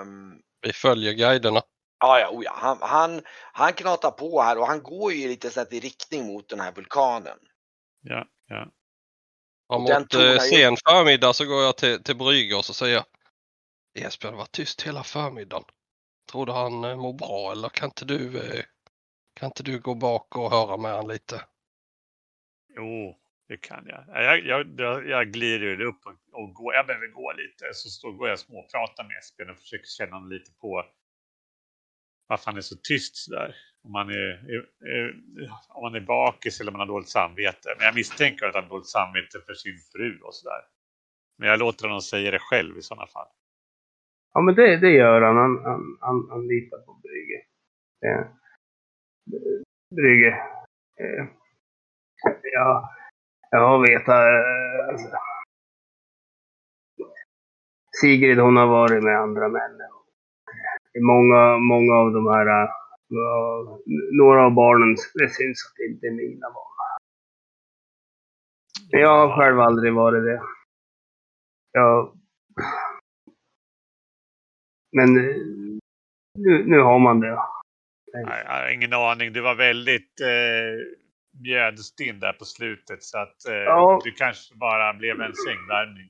[0.00, 1.62] Um, Vi följer guiderna.
[2.02, 2.52] Ja, ja, oh ja.
[2.54, 3.22] Han, han,
[3.52, 6.72] han knatar på här och han går ju lite så i riktning mot den här
[6.72, 7.38] vulkanen.
[8.00, 8.68] Ja, ja.
[9.66, 13.04] Och mot eh, sen förmiddag så går jag till, till Brygge och så säger jag
[14.06, 15.64] Esbjörn var tyst hela förmiddagen.
[16.30, 18.64] Tror du han eh, mår bra eller kan inte du, eh,
[19.34, 21.44] kan inte du gå bak och höra med honom lite?
[22.76, 24.24] Jo, det kan jag.
[24.24, 26.74] Jag, jag, jag, jag glider upp och, och går.
[26.74, 27.74] Jag behöver gå lite.
[27.74, 30.84] Så står, går jag och småpratar med Esbjörn och försöker känna honom lite på
[32.32, 33.56] varför han är så tyst sådär.
[33.84, 34.60] Om man är, är,
[34.94, 35.04] är,
[35.68, 37.68] om man är bakis eller om man har dåligt samvete.
[37.76, 40.62] Men jag misstänker att han har dåligt samvete för sin fru och sådär.
[41.38, 43.28] Men jag låter honom säga det själv i sådana fall.
[44.32, 45.36] Ja, men det, det gör han.
[45.36, 47.38] Han, han, han, han litar på Brygge.
[48.06, 48.26] Eh,
[49.96, 50.32] Brygge.
[51.00, 51.24] Eh,
[52.42, 52.94] ja,
[53.50, 54.08] jag vet.
[54.08, 55.08] Eh, alltså.
[58.00, 59.91] Sigrid hon har varit med andra män.
[61.00, 63.78] Många, många av de här, uh,
[64.12, 66.72] några av barnen, det syns att det inte är mina barn.
[68.90, 70.42] Jag har själv aldrig varit det.
[71.72, 72.12] Jag
[74.92, 75.36] men eh,
[76.38, 77.38] nu, nu har man det.
[78.12, 79.32] Nej, jag har ingen aning.
[79.32, 80.96] Du var väldigt eh,
[81.40, 83.02] mjödstinn där på slutet.
[83.02, 84.00] Så att eh, ja.
[84.04, 86.08] du kanske bara blev en sängvärmning.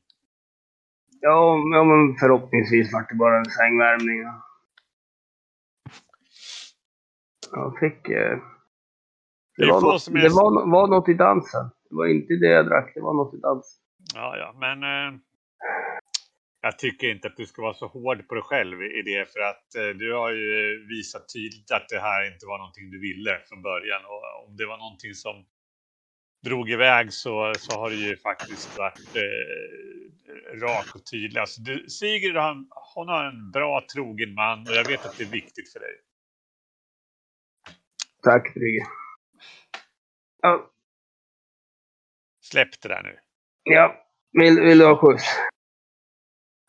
[1.21, 4.23] Ja, ja men förhoppningsvis var det bara en sängvärmning.
[4.23, 4.43] Ja.
[7.53, 8.09] Jag fick...
[8.09, 8.39] Eh,
[9.57, 11.65] det, det, var, något, det var, var något i dansen.
[11.91, 13.83] Det var inte det jag drack, det var något i dansen.
[14.15, 14.83] Ja, ja, men...
[14.83, 15.21] Eh,
[16.65, 19.41] jag tycker inte att du ska vara så hård på dig själv i det för
[19.41, 23.39] att eh, du har ju visat tydligt att det här inte var någonting du ville
[23.49, 25.45] från början och om det var någonting som
[26.45, 31.41] drog iväg så, så har du ju faktiskt varit eh, rak och tydlig.
[31.41, 35.25] Alltså du, Sigrid han, hon har en bra trogen man och jag vet att det
[35.25, 35.97] är viktigt för dig.
[38.23, 38.87] Tack Brygge.
[40.43, 40.73] Ja.
[42.41, 43.19] Släpp det där nu.
[43.63, 44.09] Ja.
[44.33, 45.25] Vill, vill du ha skjuts?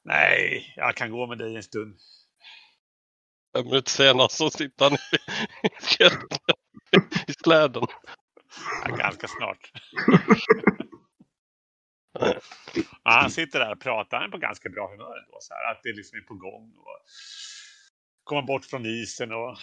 [0.04, 1.98] Nej, jag kan gå med dig en stund.
[3.56, 4.98] Fem minuter senare så sitter han i,
[7.32, 7.88] i släden.
[8.86, 9.72] Ja, ganska snart.
[13.04, 14.18] ja, han sitter där och pratar.
[14.18, 15.38] Han är på ganska bra humör ändå.
[15.40, 16.74] Så här, att det liksom är på gång.
[16.78, 17.00] Och
[18.24, 19.58] komma bort från isen och...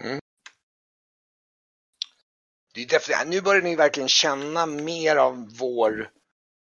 [0.00, 0.18] Mm.
[2.74, 6.10] Det är nu börjar ni verkligen känna mer av vår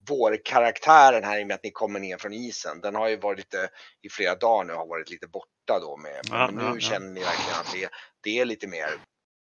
[0.07, 2.81] vårkaraktären här i och med att ni kommer ner från isen.
[2.81, 3.69] Den har ju varit lite
[4.01, 6.21] i flera dagar nu har varit lite borta då med.
[6.29, 7.89] Men ja, nu ja, känner ni verkligen att det,
[8.21, 8.89] det är lite mer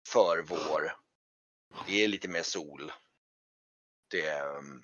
[0.08, 0.96] för vår.
[1.86, 2.92] Det är lite mer sol.
[4.10, 4.82] Det, ehm,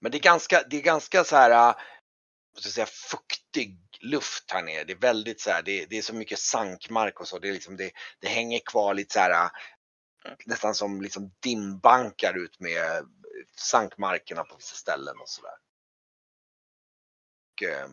[0.00, 4.50] men det är ganska, det är ganska så här, vad ska jag säga, fuktig luft
[4.50, 4.84] här nere.
[4.84, 7.38] Det är väldigt så här, det, det är så mycket sankmark och så.
[7.38, 7.90] Det, är liksom, det,
[8.20, 9.50] det hänger kvar lite så här, äh,
[10.46, 13.04] nästan som liksom dimbankar ut med äh,
[13.56, 15.56] sankmarkerna på vissa ställen och sådär.
[17.62, 17.88] Eh,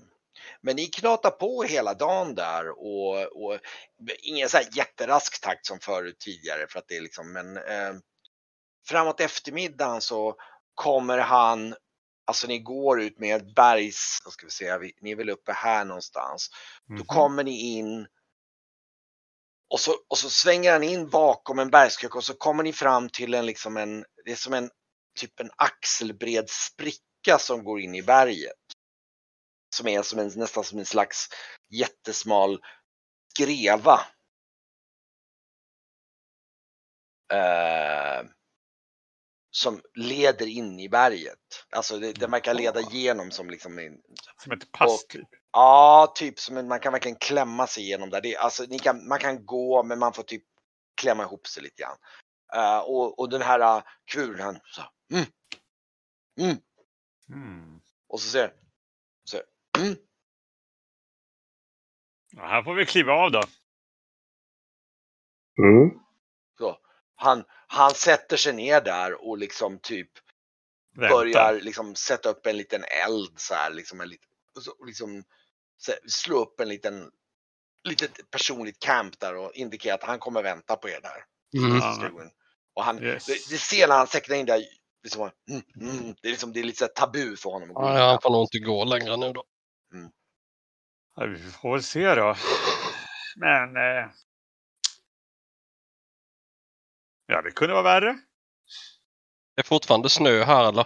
[0.61, 3.59] men ni knatar på hela dagen där och, och
[4.20, 7.93] ingen så här jätterask takt som förut tidigare för att det är liksom men eh,
[8.88, 10.36] framåt eftermiddagen så
[10.76, 11.76] kommer han
[12.26, 15.86] Alltså ni går ut med ett bergs, ska vi säga, ni är väl uppe här
[15.86, 16.49] någonstans.
[16.89, 16.97] Mm.
[16.97, 17.19] Då mhm.
[17.19, 18.07] kommer ni in
[19.74, 23.09] och så, och så svänger han in bakom en bergskrök och så kommer ni fram
[23.09, 24.69] till en, liksom en, det är som en
[25.19, 28.53] typ en axelbred spricka som går in i berget.
[29.76, 31.30] Som är som en, nästan som en slags
[31.69, 32.59] jättesmal
[33.39, 33.99] greva.
[37.34, 38.30] Uh,
[39.56, 41.66] som leder in i berget.
[41.70, 43.97] Alltså det, det man kan leda igenom som liksom en,
[44.43, 45.28] Som ett pass typ?
[45.51, 48.22] Ja, typ som man kan verkligen klämma sig igenom där.
[48.22, 50.43] Det, alltså, ni kan, man kan gå men man får typ
[51.01, 51.97] klämma ihop sig lite grann.
[52.56, 54.82] Uh, och, och den här uh, kuren, så
[55.12, 55.26] mm,
[56.39, 56.58] mm.
[57.30, 57.82] Mm.
[58.08, 58.54] Och så ser
[59.24, 59.38] så,
[59.80, 59.95] mm.
[62.32, 63.41] Ja, här får vi kliva av då.
[65.58, 65.99] Mm.
[66.58, 66.78] Så,
[67.16, 67.43] han,
[67.74, 70.09] han sätter sig ner där och liksom typ
[70.95, 71.15] Vänta.
[71.15, 75.24] börjar liksom sätta upp en liten eld så här, liksom en liten, så, liksom
[76.07, 77.11] slå upp en liten
[77.89, 81.26] litet personligt camp där och indikerar att han kommer vänta på er där.
[81.57, 82.30] Mm.
[82.74, 83.26] Och han, yes.
[83.26, 84.63] det, det ser när han säkrar in där,
[85.03, 87.69] liksom, mm, mm, det, är liksom, det är lite så tabu för honom.
[87.69, 89.43] Att gå ja, han får nog inte gå längre nu då.
[89.93, 90.11] Mm.
[91.15, 92.36] Ja, vi får väl se då.
[93.36, 93.76] Men...
[93.76, 94.09] Eh...
[97.34, 98.17] Ja, det kunde vara värre.
[99.55, 100.81] Det är fortfarande snö här eller?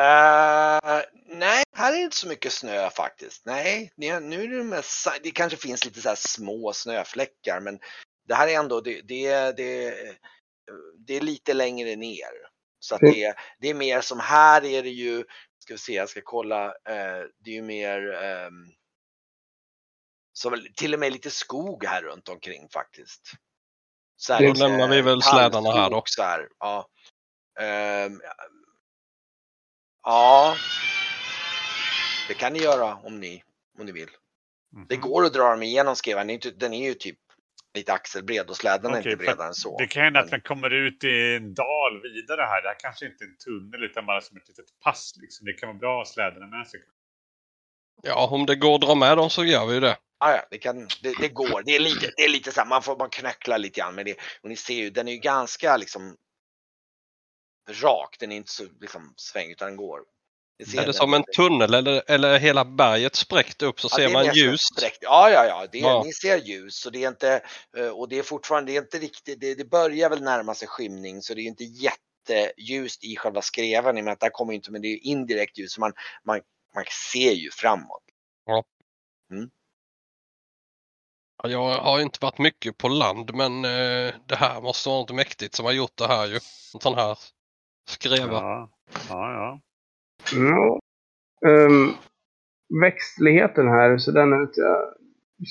[0.00, 3.46] Uh, nej, här är inte så mycket snö faktiskt.
[3.46, 7.78] Nej, nu är det mest, det kanske finns lite så små snöfläckar men
[8.28, 9.94] det här är ändå, det, det, det,
[11.06, 12.32] det är lite längre ner.
[12.78, 15.24] Så att det, det är mer som här är det ju,
[15.58, 17.98] ska vi se, jag ska kolla, uh, det är ju mer
[18.46, 18.72] um,
[20.32, 23.32] så till och med lite skog här runt omkring faktiskt.
[24.22, 26.04] Så här, då lämnar vi väl slädarna här då.
[26.18, 26.86] Här, ja.
[28.06, 28.20] Um,
[30.04, 30.56] Ja,
[32.28, 33.42] det kan ni göra om ni,
[33.78, 34.08] om ni vill.
[34.74, 34.86] Mm.
[34.88, 36.38] Det går att dra dem igenom skrevan.
[36.56, 37.18] Den är ju typ
[37.74, 39.78] lite axelbred och släden okay, är inte bredare än så.
[39.78, 42.62] Det kan hända att den kommer ut i en dal vidare här.
[42.62, 45.14] Det här kanske inte är en tunnel utan bara som ett litet pass.
[45.20, 45.44] Liksom.
[45.46, 46.80] Det kan vara bra att ha slädarna med sig.
[48.02, 49.96] Ja, om det går att dra med dem så gör vi det.
[50.24, 51.62] Ah, ja, det, kan, det, det, går.
[51.62, 54.06] Det är lite, det är lite så här, man får man knöckla lite grann med
[54.06, 54.16] det.
[54.42, 56.16] Och ni ser ju, den är ju ganska liksom
[57.70, 60.00] rak, den är inte så liksom, sväng utan den går.
[60.76, 64.34] Är det som en tunnel eller, eller hela berget spräckt upp så ja, ser man
[64.34, 64.60] ljus?
[65.00, 66.02] Ja, ja, ja, det, ja.
[66.04, 67.42] ni ser ljus så det är inte,
[67.76, 70.68] eh, och det är fortfarande, det är inte riktigt, det, det börjar väl närma sig
[70.68, 74.52] skymning så det är inte jätteljust i själva skreven i och med att där kommer
[74.52, 75.92] inte, men det är indirekt ljus så man,
[76.24, 76.40] man,
[76.74, 78.02] man ser ju framåt.
[78.46, 78.64] Ja.
[79.30, 79.50] Mm.
[81.42, 85.54] Jag har inte varit mycket på land men eh, det här måste vara något mäktigt
[85.54, 86.34] som har gjort det här ju.
[86.34, 87.18] En sån här
[87.88, 88.32] Skreva.
[88.32, 88.70] Ja,
[89.08, 89.38] ja.
[89.38, 89.60] ja.
[90.32, 90.80] ja.
[91.48, 91.94] Um,
[92.80, 94.50] växtligheten här, ser den ut?
[94.56, 94.94] Jag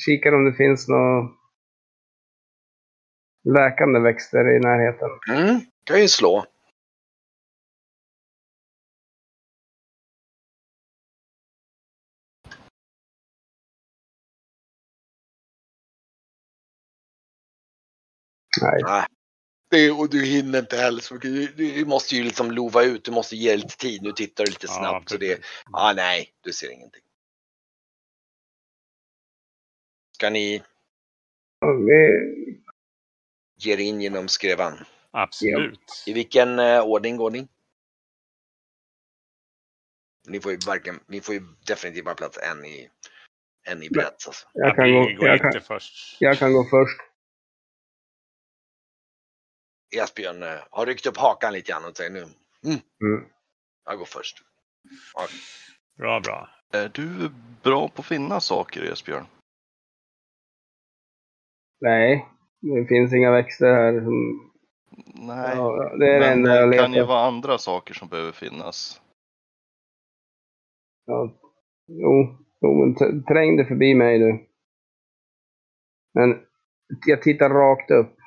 [0.05, 1.29] kikar om det finns några
[3.43, 5.09] läkande växter i närheten.
[5.29, 6.45] Mm, kan ju slå.
[18.61, 19.05] Nej.
[19.69, 21.57] Det, och du hinner inte heller så mycket.
[21.57, 24.01] Du, du, måste ju liksom lova ut, du måste ge lite tid.
[24.01, 25.11] Nu tittar du lite snabbt.
[25.11, 25.41] Ja, så det,
[25.71, 27.01] ah, nej, du ser ingenting.
[30.15, 30.63] Ska ni
[31.61, 32.61] vi...
[33.57, 34.85] ge er in genom skrevan?
[35.11, 36.03] Absolut.
[36.05, 37.47] I vilken uh, ordning går ni?
[40.27, 42.89] Ni får ju verkligen, ni får ju definitivt bara plats en i,
[43.63, 44.27] en i brett.
[44.27, 44.47] Alltså.
[44.53, 45.79] Jag, kan gå, jag, kan,
[46.19, 47.10] jag kan gå först.
[49.91, 53.25] Esbjörn eh, har ryckt upp hakan lite grann och säger nu, mm, mm.
[53.85, 54.37] jag går först.
[55.13, 55.27] Ja.
[55.97, 56.49] Bra, bra.
[56.73, 57.29] Är du
[57.63, 59.25] bra på att finna saker, Esbjörn?
[61.81, 62.27] Nej,
[62.61, 64.01] det finns inga växter här.
[64.01, 64.51] Som...
[65.27, 69.01] Nej, ja, det är men det kan ju vara andra saker som behöver finnas.
[71.05, 71.33] Ja,
[71.87, 74.47] jo, jo men träng dig förbi mig du.
[76.13, 76.45] Men
[77.05, 78.20] jag tittar rakt upp.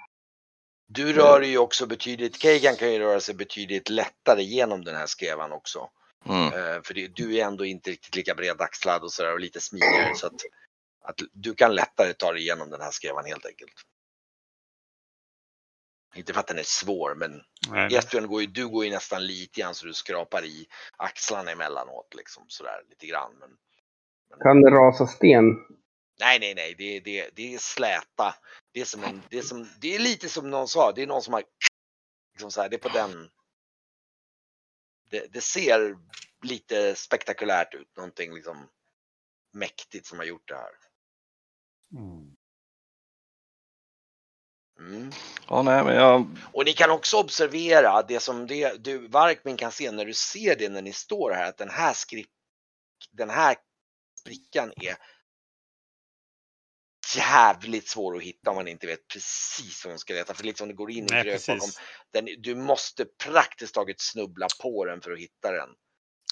[0.94, 4.96] Du rör dig ju också betydligt, Kegan kan ju röra sig betydligt lättare genom den
[4.96, 5.90] här skrevan också.
[6.26, 6.46] Mm.
[6.46, 9.60] Uh, för det, du är ändå inte riktigt lika bred axlad och sådär och lite
[9.60, 10.40] smidigare så att,
[11.02, 13.72] att du kan lättare ta dig igenom den här skrevan helt enkelt.
[16.14, 17.42] Inte för att den är svår men
[17.90, 20.66] Esbjörn går ju, du går ju nästan lite grann så du skrapar i
[20.96, 23.32] axlarna emellanåt liksom sådär lite grann.
[23.40, 23.50] Men,
[24.30, 24.38] men...
[24.38, 25.44] Kan det rasa sten?
[26.20, 28.34] Nej, nej, nej, det, det, det är släta.
[28.72, 31.06] Det är, som en, det, är som, det är lite som någon sa, det är
[31.06, 31.44] någon som har,
[32.32, 33.30] liksom så här, det är på den.
[35.10, 35.96] Det, det ser
[36.42, 38.68] lite spektakulärt ut, någonting liksom
[39.52, 40.72] mäktigt som har gjort det här.
[41.92, 42.36] Mm.
[44.78, 45.12] Mm.
[45.48, 46.26] Ja, nej, men jag...
[46.52, 50.56] Och ni kan också observera det som det, du, Varkmin kan se när du ser
[50.56, 52.30] det när ni står här, att den här skrift,
[53.10, 53.56] den här
[54.20, 54.96] sprickan är
[57.16, 60.34] jävligt svår att hitta om man inte vet precis vad man ska leta.
[60.34, 61.70] För liksom det går in i gröt bakom.
[62.12, 65.68] Den, du måste praktiskt taget snubbla på den för att hitta den.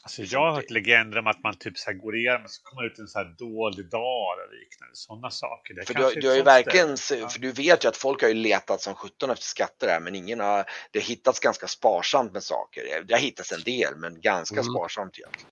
[0.04, 2.86] Alltså jag har hört legender om att man typ så går igenom och så kommer
[2.86, 4.94] ut en så här dold dal och liknande.
[4.94, 5.74] Sådana saker.
[5.74, 6.96] Det för du, du har ju verkligen,
[7.30, 10.14] för du vet ju att folk har ju letat som 17 efter skatter här men
[10.14, 13.04] ingen har, det har hittats ganska sparsamt med saker.
[13.04, 14.64] Det har hittats en del men ganska mm.
[14.64, 15.51] sparsamt egentligen.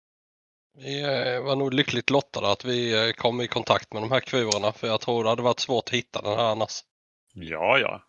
[0.73, 4.21] Vi eh, var nog lyckligt lottade att vi eh, kom i kontakt med de här
[4.21, 6.85] kvuren för jag tror det hade varit svårt att hitta den här annars.
[7.33, 8.03] Ja, ja.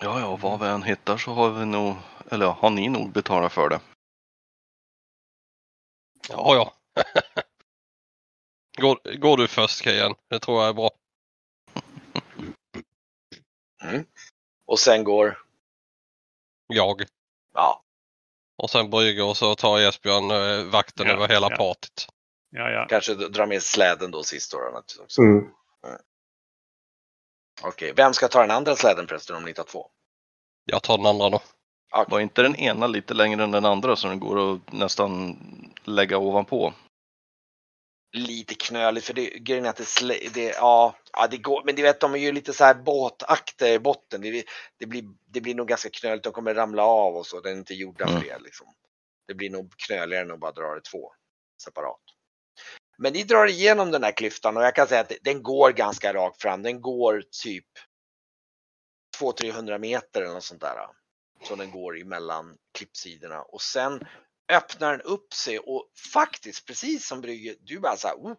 [0.00, 1.94] Ja, ja, vad vi än hittar så har vi nog,
[2.30, 3.80] eller har ni nog betalat för det.
[6.28, 6.74] Ja, ja.
[8.80, 10.14] Går, går du först Kian?
[10.28, 10.90] Det tror jag är bra.
[13.82, 14.06] Mm.
[14.64, 15.38] Och sen går?
[16.66, 17.02] Jag.
[17.54, 17.82] Ja.
[18.62, 21.56] Och sen Brygge och så tar Esbjörn eh, vakten ja, över hela ja.
[21.56, 22.06] partyt.
[22.50, 22.86] Ja, ja.
[22.88, 24.58] Kanske dra med släden då sist då.
[25.02, 25.22] Också.
[25.22, 25.38] Mm.
[25.38, 26.00] Mm.
[27.62, 29.86] Okej, vem ska ta den andra släden förresten om ni tar två?
[30.64, 31.36] Jag tar den andra då.
[31.92, 32.04] Okay.
[32.08, 35.36] Var inte den ena lite längre än den andra så den går att nästan
[35.84, 36.72] lägga ovanpå?
[38.12, 41.82] Lite knöligt för det, grejen är att det, det, ja, ja, det går, men du
[41.82, 44.20] vet de är ju lite så här båtaktiga i botten.
[44.20, 44.44] Det,
[44.78, 47.58] det, blir, det blir nog ganska knöligt, de kommer ramla av och så, den är
[47.58, 48.28] inte gjorda för mm.
[48.28, 48.66] det liksom.
[49.28, 51.12] Det blir nog knöligare än att bara dra det två
[51.62, 52.00] separat.
[52.98, 56.14] Men ni drar igenom den här klyftan och jag kan säga att den går ganska
[56.14, 56.62] rakt fram.
[56.62, 57.66] Den går typ
[59.20, 60.76] 200-300 meter eller något sånt där.
[61.42, 64.06] Så den går emellan klippsidorna och sen
[64.50, 68.34] öppnar den upp sig och faktiskt precis som Brygge, du bara så här, oh,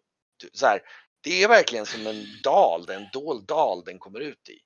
[0.53, 0.81] så här,
[1.23, 4.59] det är verkligen som en dal, en dold dal den kommer ut i.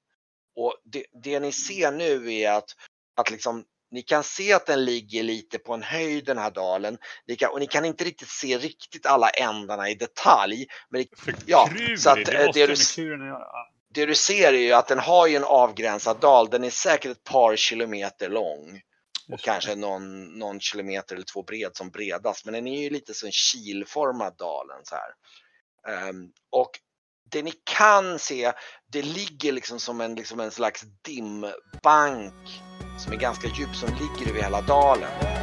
[0.55, 2.69] Och det, det ni ser nu är att,
[3.15, 6.97] att liksom, ni kan se att den ligger lite på en höjd den här dalen.
[7.27, 10.67] Ni kan, och ni kan inte riktigt se riktigt alla ändarna i detalj.
[10.89, 11.07] Men det,
[11.45, 12.75] ja, så att, det, det, du,
[13.93, 16.49] det du ser är ju att den har ju en avgränsad dal.
[16.49, 18.81] Den är säkert ett par kilometer lång
[19.33, 22.45] och kanske någon, någon kilometer eller två bred som bredast.
[22.45, 26.09] Men den är ju lite som kilformad dalen så här.
[26.09, 26.71] Um, och
[27.31, 28.51] det ni kan se,
[28.91, 32.61] det ligger liksom som en, liksom en slags dimbank
[32.99, 35.34] som är ganska djup som ligger över hela dalen.